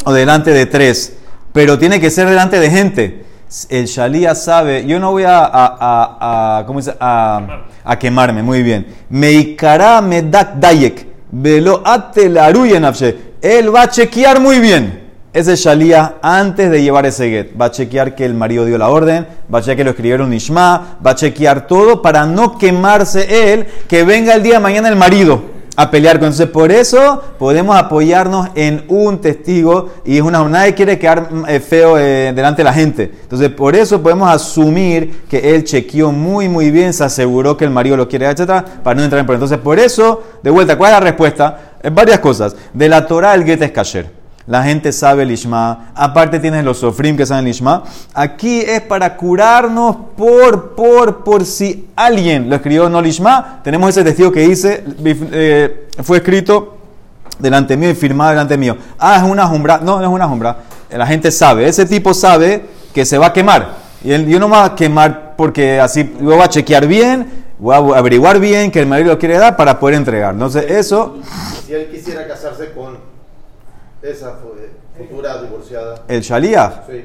o 0.06 0.12
delante 0.14 0.52
de 0.52 0.64
tres. 0.64 1.18
Pero 1.52 1.78
tiene 1.78 2.00
que 2.00 2.08
ser 2.08 2.26
delante 2.26 2.58
de 2.58 2.70
gente. 2.70 3.26
El 3.68 3.84
Shalía 3.84 4.34
sabe, 4.34 4.86
yo 4.86 4.98
no 4.98 5.10
voy 5.12 5.24
a, 5.24 5.44
a, 5.44 6.58
a, 6.60 6.66
¿cómo 6.66 6.80
a, 6.98 7.66
a 7.84 7.98
quemarme, 7.98 8.42
muy 8.42 8.62
bien. 8.62 8.86
Meikara 9.10 10.00
medak 10.00 10.56
dayek, 10.56 11.06
velo 11.30 11.82
ate 11.84 12.30
la 12.30 12.50
Él 13.46 13.72
va 13.72 13.82
a 13.82 13.88
chequear 13.88 14.40
muy 14.40 14.58
bien 14.58 15.04
ese 15.32 15.54
Shalía 15.54 16.16
antes 16.20 16.68
de 16.68 16.82
llevar 16.82 17.06
ese 17.06 17.30
get. 17.30 17.60
Va 17.60 17.66
a 17.66 17.70
chequear 17.70 18.16
que 18.16 18.24
el 18.24 18.34
marido 18.34 18.64
dio 18.64 18.76
la 18.76 18.88
orden, 18.88 19.24
va 19.54 19.60
a 19.60 19.62
chequear 19.62 19.76
que 19.76 19.84
lo 19.84 19.90
escribieron 19.90 20.32
Ishma, 20.32 20.98
va 21.06 21.12
a 21.12 21.14
chequear 21.14 21.68
todo 21.68 22.02
para 22.02 22.26
no 22.26 22.58
quemarse 22.58 23.52
él, 23.52 23.66
que 23.86 24.02
venga 24.02 24.34
el 24.34 24.42
día 24.42 24.54
de 24.54 24.60
mañana 24.60 24.88
el 24.88 24.96
marido 24.96 25.55
a 25.76 25.90
pelear 25.90 26.18
con 26.18 26.28
Entonces, 26.28 26.48
por 26.48 26.72
eso 26.72 27.22
podemos 27.38 27.76
apoyarnos 27.76 28.48
en 28.54 28.84
un 28.88 29.20
testigo 29.20 29.90
y 30.04 30.16
es 30.16 30.22
una 30.22 30.42
nadie 30.48 30.74
quiere 30.74 30.98
quedar 30.98 31.28
eh, 31.48 31.60
feo 31.60 31.98
eh, 31.98 32.32
delante 32.34 32.60
de 32.60 32.64
la 32.64 32.72
gente. 32.72 33.12
Entonces, 33.22 33.50
por 33.50 33.76
eso 33.76 34.02
podemos 34.02 34.28
asumir 34.30 35.24
que 35.28 35.54
él 35.54 35.64
chequeó 35.64 36.12
muy, 36.12 36.48
muy 36.48 36.70
bien, 36.70 36.92
se 36.92 37.04
aseguró 37.04 37.56
que 37.56 37.64
el 37.64 37.70
marido 37.70 37.96
lo 37.96 38.08
quiere, 38.08 38.26
etcétera, 38.26 38.64
para 38.82 38.96
no 38.96 39.04
entrar 39.04 39.20
en 39.20 39.26
problema. 39.26 39.44
Entonces, 39.44 39.62
por 39.62 39.78
eso, 39.78 40.22
de 40.42 40.50
vuelta, 40.50 40.76
¿cuál 40.78 40.92
es 40.92 40.96
la 40.98 41.00
respuesta? 41.00 41.72
En 41.82 41.94
varias 41.94 42.20
cosas. 42.20 42.56
De 42.72 42.88
la 42.88 43.06
Torah, 43.06 43.34
el 43.34 43.44
get 43.44 43.60
es 43.62 43.70
kasher 43.70 44.15
la 44.46 44.62
gente 44.62 44.92
sabe 44.92 45.24
el 45.24 45.32
Ishma, 45.32 45.90
aparte 45.94 46.38
tienes 46.38 46.64
los 46.64 46.78
sofrim 46.78 47.16
que 47.16 47.26
saben 47.26 47.46
el 47.46 47.50
Ishma. 47.50 47.82
Aquí 48.14 48.60
es 48.60 48.80
para 48.80 49.16
curarnos 49.16 49.96
por, 50.16 50.76
por, 50.76 51.24
por 51.24 51.44
si 51.44 51.88
alguien 51.96 52.48
lo 52.48 52.54
escribió 52.54 52.88
no 52.88 53.00
el 53.00 53.06
Ishma. 53.06 53.60
Tenemos 53.64 53.90
ese 53.90 54.04
testigo 54.04 54.30
que 54.30 54.46
dice, 54.46 54.84
eh, 55.04 55.88
fue 56.02 56.18
escrito 56.18 56.76
delante 57.40 57.76
mío 57.76 57.90
y 57.90 57.94
firmado 57.94 58.30
delante 58.30 58.56
mío. 58.56 58.76
Ah, 58.98 59.16
es 59.16 59.22
una 59.24 59.46
jumbra. 59.46 59.78
No, 59.78 59.98
no 59.98 60.02
es 60.02 60.10
una 60.10 60.28
jumbra. 60.28 60.58
La 60.90 61.06
gente 61.06 61.32
sabe, 61.32 61.66
ese 61.66 61.84
tipo 61.84 62.14
sabe 62.14 62.64
que 62.94 63.04
se 63.04 63.18
va 63.18 63.26
a 63.26 63.32
quemar. 63.32 63.86
Y 64.04 64.12
él, 64.12 64.26
yo 64.26 64.38
no 64.38 64.48
me 64.48 64.56
voy 64.56 64.64
a 64.64 64.74
quemar 64.76 65.34
porque 65.36 65.80
así 65.80 66.14
yo 66.20 66.36
voy 66.36 66.40
a 66.40 66.48
chequear 66.48 66.86
bien, 66.86 67.44
voy 67.58 67.74
a 67.74 67.98
averiguar 67.98 68.38
bien 68.38 68.70
que 68.70 68.78
el 68.78 68.86
marido 68.86 69.12
lo 69.12 69.18
quiere 69.18 69.38
dar 69.38 69.56
para 69.56 69.80
poder 69.80 69.96
entregar. 69.96 70.34
Entonces, 70.34 70.70
eso. 70.70 71.16
Si 71.66 71.74
él 71.74 71.88
quisiera 71.90 72.28
casarse 72.28 72.70
con 72.70 72.98
esa 74.02 74.38
futura 74.96 75.42
divorciada. 75.42 76.04
¿El 76.08 76.20
Shalía? 76.22 76.84
Sí. 76.86 77.04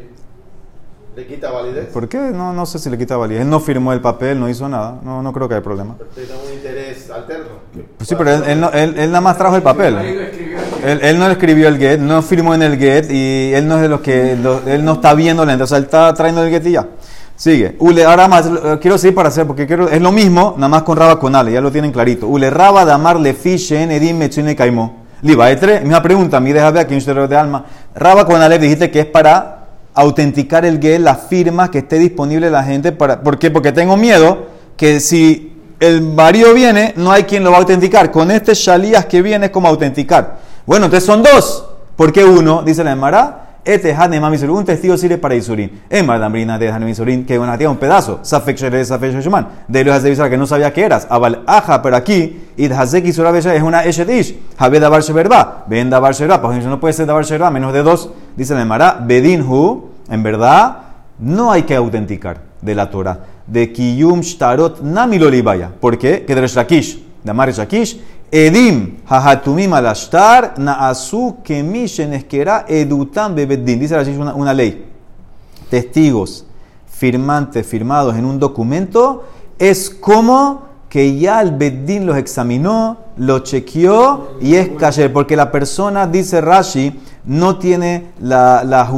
¿Le 1.16 1.28
quita 1.28 1.52
validez? 1.52 1.88
¿Por 1.88 2.08
qué? 2.08 2.18
No, 2.18 2.54
no 2.54 2.66
sé 2.66 2.80
si 2.80 2.90
le 2.90 2.98
quita 2.98 3.18
validez. 3.18 3.42
Él 3.42 3.50
no 3.50 3.60
firmó 3.60 3.92
el 3.92 4.00
papel, 4.00 4.40
no 4.40 4.48
hizo 4.48 4.70
nada. 4.70 4.98
No, 5.04 5.22
no 5.22 5.34
creo 5.34 5.50
que 5.50 5.56
haya 5.56 5.64
problema. 5.64 5.96
Pero 5.98 6.10
tiene 6.12 6.32
un 6.42 6.54
interés 6.54 7.10
alterno. 7.10 7.48
Pues 7.98 8.08
sí, 8.08 8.16
pero 8.18 8.32
él, 8.32 8.44
él, 8.48 8.62
no, 8.62 8.72
él, 8.72 8.98
él, 8.98 9.10
nada 9.10 9.20
más 9.20 9.38
trajo 9.38 9.58
el 9.58 9.62
papel. 9.62 9.98
Él, 9.98 11.00
él, 11.02 11.20
no 11.20 11.30
escribió 11.30 11.68
el 11.68 11.78
get, 11.78 12.00
no 12.00 12.22
firmó 12.22 12.56
en 12.56 12.62
el 12.62 12.78
get 12.78 13.12
y 13.12 13.54
él 13.54 13.68
no 13.68 13.76
es 13.76 13.82
de 13.82 13.90
los 13.90 14.00
que. 14.00 14.32
él 14.32 14.86
no 14.86 14.94
está 14.94 15.14
viendo 15.14 15.46
la 15.46 15.52
entonces 15.52 15.78
él 15.78 15.84
está 15.84 16.14
trayendo 16.14 16.44
el 16.44 16.50
get 16.50 16.66
y 16.66 16.72
ya. 16.72 16.88
Sigue. 17.36 17.76
Ule, 17.80 18.06
ahora 18.06 18.28
más, 18.28 18.46
eh, 18.46 18.78
quiero 18.80 19.00
seguir 19.00 19.16
para 19.16 19.30
hacer, 19.30 19.48
porque 19.48 19.66
quiero, 19.66 19.90
es 19.90 20.00
lo 20.00 20.12
mismo, 20.12 20.54
nada 20.58 20.68
más 20.68 20.84
con 20.84 20.96
Raba 20.96 21.20
con 21.20 21.36
Ale, 21.36 21.52
ya 21.52 21.60
lo 21.60 21.72
tienen 21.72 21.92
clarito. 21.92 22.28
Ule 22.28 22.52
Raba 22.52 22.86
damar 22.86 23.20
le 23.20 23.34
fishen 23.34 23.92
edim 23.92 24.18
mechine 24.18 24.56
caimó. 24.56 25.01
Liba 25.22 25.52
Etre, 25.52 25.82
misma 25.82 26.02
pregunta, 26.02 26.40
mi 26.40 26.52
deja 26.52 26.72
ver 26.72 26.86
aquí 26.86 26.96
un 26.96 27.30
de 27.30 27.38
alma. 27.38 27.66
Raba 27.94 28.26
con 28.26 28.42
Alef 28.42 28.62
dijiste 28.62 28.90
que 28.90 29.02
es 29.02 29.06
para 29.06 29.66
autenticar 29.94 30.66
el 30.66 30.82
get, 30.82 31.00
la 31.00 31.16
firma 31.16 31.70
que 31.70 31.80
esté 31.80 32.00
disponible 32.00 32.50
la 32.50 32.64
gente. 32.64 32.92
Para, 32.92 33.22
¿Por 33.22 33.38
qué? 33.38 33.52
Porque 33.52 33.72
tengo 33.72 33.98
miedo 33.98 34.48
que 34.76 35.00
si 35.00 35.60
el 35.80 36.02
marido 36.02 36.54
viene, 36.54 36.94
no 36.98 37.12
hay 37.12 37.24
quien 37.24 37.44
lo 37.44 37.52
va 37.52 37.58
a 37.58 37.60
autenticar. 37.60 38.10
Con 38.10 38.32
este 38.32 38.54
shalías 38.54 39.06
que 39.06 39.22
viene 39.22 39.48
es 39.48 39.52
como 39.52 39.68
autenticar. 39.68 40.40
Bueno, 40.66 40.86
entonces 40.86 41.06
son 41.06 41.22
dos. 41.22 41.66
¿Por 41.96 42.12
qué 42.12 42.24
uno? 42.24 42.64
Dice 42.64 42.84
la 42.84 42.92
Emara. 42.92 43.51
Este 43.64 43.94
Hanema 43.94 44.32
Misurin, 44.32 44.56
un 44.56 44.66
testigo 44.66 44.98
sirve 44.98 45.20
para 45.20 45.36
Isurin. 45.36 45.84
En 45.88 46.08
Mardambrina 46.08 46.58
de 46.58 46.70
Hanema 46.70 46.88
Misurin, 46.88 47.28
que 47.28 47.38
una 47.38 47.56
tía 47.60 47.70
un 47.70 47.78
pedazo. 47.78 48.20
Safek 48.24 48.58
Shere, 48.58 48.84
Safek 48.84 49.14
Sheshuman. 49.14 49.48
De 49.68 49.84
los 49.84 50.02
de 50.02 50.30
que 50.30 50.38
no 50.38 50.48
sabía 50.48 50.74
que 50.74 50.82
eras. 50.84 51.08
Aja, 51.46 51.80
pero 51.84 51.96
aquí, 51.96 52.42
Id 52.58 52.72
Hazek 52.72 53.06
Isura 53.06 53.38
es 53.38 53.62
una 53.62 53.86
Eshetish. 53.86 54.36
Habe 54.58 54.80
Dabar 54.80 55.04
Sheberba. 55.04 55.66
Ven 55.68 55.92
Dabar 55.92 56.14
Sheberba. 56.16 56.42
Pues 56.42 56.66
no 56.66 56.80
puede 56.80 56.94
ser 56.94 57.06
Dabar 57.06 57.24
Sheberba, 57.24 57.52
menos 57.52 57.72
de 57.72 57.84
dos. 57.84 58.10
Dice 58.36 58.56
la 58.56 58.64
Emara. 58.64 58.98
Bedinhu, 59.00 59.90
en 60.10 60.24
verdad, 60.24 60.78
no 61.20 61.52
hay 61.52 61.62
que 61.62 61.76
autenticar 61.76 62.42
de 62.62 62.74
la 62.74 62.90
Torah. 62.90 63.20
De 63.46 63.72
Kiyum 63.72 64.22
Shtarot 64.22 64.82
Namilolibaya. 64.82 65.70
¿Por 65.80 66.00
qué? 66.00 66.26
Que 66.26 66.34
de 66.34 66.42
Reshakish. 66.42 67.00
De 67.24 67.30
Amar 67.30 67.48
Reshakish. 67.48 68.02
Edim, 68.32 69.00
hahatumim 69.06 69.74
alashtar, 69.74 70.54
naasu 70.58 71.36
kemishen 71.44 72.14
esquera 72.14 72.66
edutam 72.70 73.36
bebeddin. 73.36 73.78
Dice 73.78 73.96
la 73.98 74.04
una, 74.20 74.34
una 74.34 74.54
ley. 74.54 74.86
Testigos 75.70 76.46
firmantes 76.88 77.68
firmados 77.68 78.16
en 78.16 78.24
un 78.24 78.40
documento 78.40 79.24
es 79.60 79.90
como 79.90 80.70
que 80.88 81.18
ya 81.18 81.42
el 81.42 81.52
Beddin 81.52 82.06
los 82.06 82.18
examinó, 82.18 82.98
lo 83.18 83.40
chequeó 83.40 84.38
y 84.42 84.56
es 84.56 84.70
cayer. 84.78 85.12
Porque 85.12 85.36
la 85.36 85.52
persona, 85.52 86.08
dice 86.08 86.42
Rashi, 86.42 87.00
no 87.26 87.58
tiene 87.58 88.12
la, 88.20 88.64
la 88.64 88.90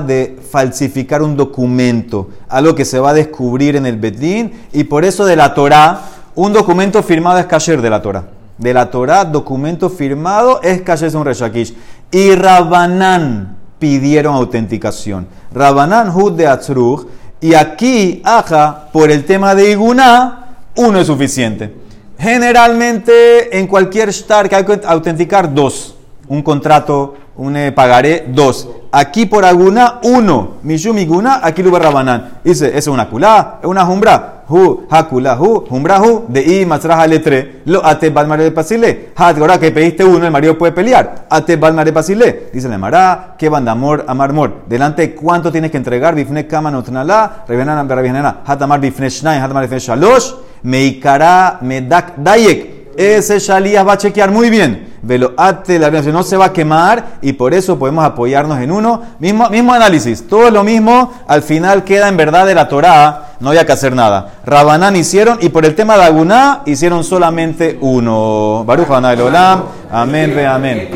de 0.00 0.38
falsificar 0.50 1.22
un 1.22 1.36
documento, 1.36 2.28
algo 2.48 2.74
que 2.74 2.84
se 2.84 2.98
va 2.98 3.10
a 3.10 3.14
descubrir 3.14 3.76
en 3.76 3.86
el 3.86 3.96
Beddin. 3.96 4.52
Y 4.72 4.84
por 4.84 5.04
eso 5.04 5.24
de 5.24 5.36
la 5.36 5.54
Torah, 5.54 6.00
un 6.34 6.52
documento 6.52 7.02
firmado 7.02 7.38
es 7.38 7.46
cayer 7.46 7.80
de 7.80 7.90
la 7.90 8.00
Torah 8.00 8.35
de 8.58 8.74
la 8.74 8.90
Torah, 8.90 9.24
documento 9.24 9.90
firmado, 9.90 10.60
es 10.62 10.82
Kashes 10.82 11.14
un 11.14 11.24
Reshakish. 11.24 11.74
Y 12.10 12.34
Rabanán 12.34 13.56
pidieron 13.78 14.34
autenticación. 14.34 15.26
Rabanán 15.52 16.10
Hud 16.14 16.32
de 16.32 16.46
Atzruch. 16.46 17.06
Y 17.40 17.54
aquí, 17.54 18.22
Aja, 18.24 18.88
por 18.92 19.10
el 19.10 19.24
tema 19.24 19.54
de 19.54 19.72
Iguná, 19.72 20.58
uno 20.76 20.98
es 20.98 21.06
suficiente. 21.06 21.74
Generalmente, 22.18 23.58
en 23.58 23.66
cualquier 23.66 24.08
star 24.08 24.48
que 24.48 24.56
hay 24.56 24.64
que 24.64 24.80
autenticar, 24.86 25.52
dos. 25.52 25.96
Un 26.28 26.42
contrato, 26.42 27.14
un 27.36 27.56
eh, 27.56 27.72
pagaré, 27.72 28.26
dos. 28.28 28.68
Aquí 28.92 29.26
por 29.26 29.44
alguna, 29.44 30.00
uno. 30.02 30.56
Mishum 30.62 30.98
Iguna, 30.98 31.40
aquí 31.42 31.62
lo 31.62 31.76
Rabanán. 31.78 32.38
Dice, 32.44 32.76
¿es 32.76 32.86
una 32.86 33.08
culá? 33.08 33.58
¿Es 33.62 33.68
una 33.68 33.84
jumbra? 33.84 34.36
hu 34.48 34.86
hakulahu 34.88 35.66
humbrahu 35.70 36.26
de 36.28 36.40
i 36.40 36.64
masraja 36.64 37.06
letre 37.06 37.62
lo 37.66 37.84
ate 37.84 38.10
balmare 38.10 38.44
de 38.44 38.52
pasile 38.52 39.08
hat 39.16 39.38
ahora 39.38 39.58
que 39.58 39.72
pediste 39.72 40.04
uno 40.04 40.24
el 40.24 40.30
marido 40.30 40.56
puede 40.56 40.72
pelear 40.72 41.26
ate 41.28 41.56
balmare 41.56 41.92
pasile 41.92 42.50
dice 42.52 42.68
la 42.68 42.78
mara 42.78 43.34
que 43.36 43.48
banda 43.48 43.72
amor 43.72 44.04
amar 44.06 44.32
mor 44.32 44.62
delante 44.68 45.14
cuánto 45.14 45.50
tienes 45.50 45.70
que 45.72 45.76
entregar 45.78 46.14
bifne 46.14 46.46
kama 46.46 46.70
notnala 46.70 47.44
revenana 47.48 47.82
berabihanana 47.82 48.42
hat 48.46 48.62
amar 48.62 48.80
bifne 48.80 49.10
shnai 49.10 49.40
hat 49.40 49.50
amar 49.50 49.64
bifne 49.64 49.80
shalosh 49.80 50.34
meikara 50.62 51.58
medak 51.62 52.14
dayek 52.16 52.75
ese 52.96 53.38
shalías 53.38 53.86
va 53.86 53.94
a 53.94 53.98
chequear 53.98 54.30
muy 54.30 54.50
bien. 54.50 54.94
Velo 55.02 55.34
ate 55.36 55.78
la 55.78 55.90
no 55.90 56.22
se 56.22 56.36
va 56.36 56.46
a 56.46 56.52
quemar 56.52 57.18
y 57.22 57.34
por 57.34 57.54
eso 57.54 57.78
podemos 57.78 58.04
apoyarnos 58.04 58.60
en 58.60 58.72
uno. 58.72 59.02
Mismo, 59.20 59.48
mismo 59.50 59.72
análisis, 59.72 60.26
todo 60.26 60.50
lo 60.50 60.64
mismo, 60.64 61.12
al 61.28 61.42
final 61.42 61.84
queda 61.84 62.08
en 62.08 62.16
verdad 62.16 62.44
de 62.44 62.54
la 62.54 62.68
Torah, 62.68 63.34
no 63.38 63.50
había 63.50 63.64
que 63.64 63.72
hacer 63.72 63.94
nada. 63.94 64.34
Rabanán 64.44 64.96
hicieron 64.96 65.38
y 65.40 65.50
por 65.50 65.64
el 65.64 65.74
tema 65.74 65.96
de 65.96 66.04
Aguná 66.04 66.62
hicieron 66.66 67.04
solamente 67.04 67.78
uno. 67.80 68.64
Baruch 68.66 68.90
Olam, 68.90 69.62
amén, 69.90 70.32
ve 70.34 70.46
amén. 70.46 70.84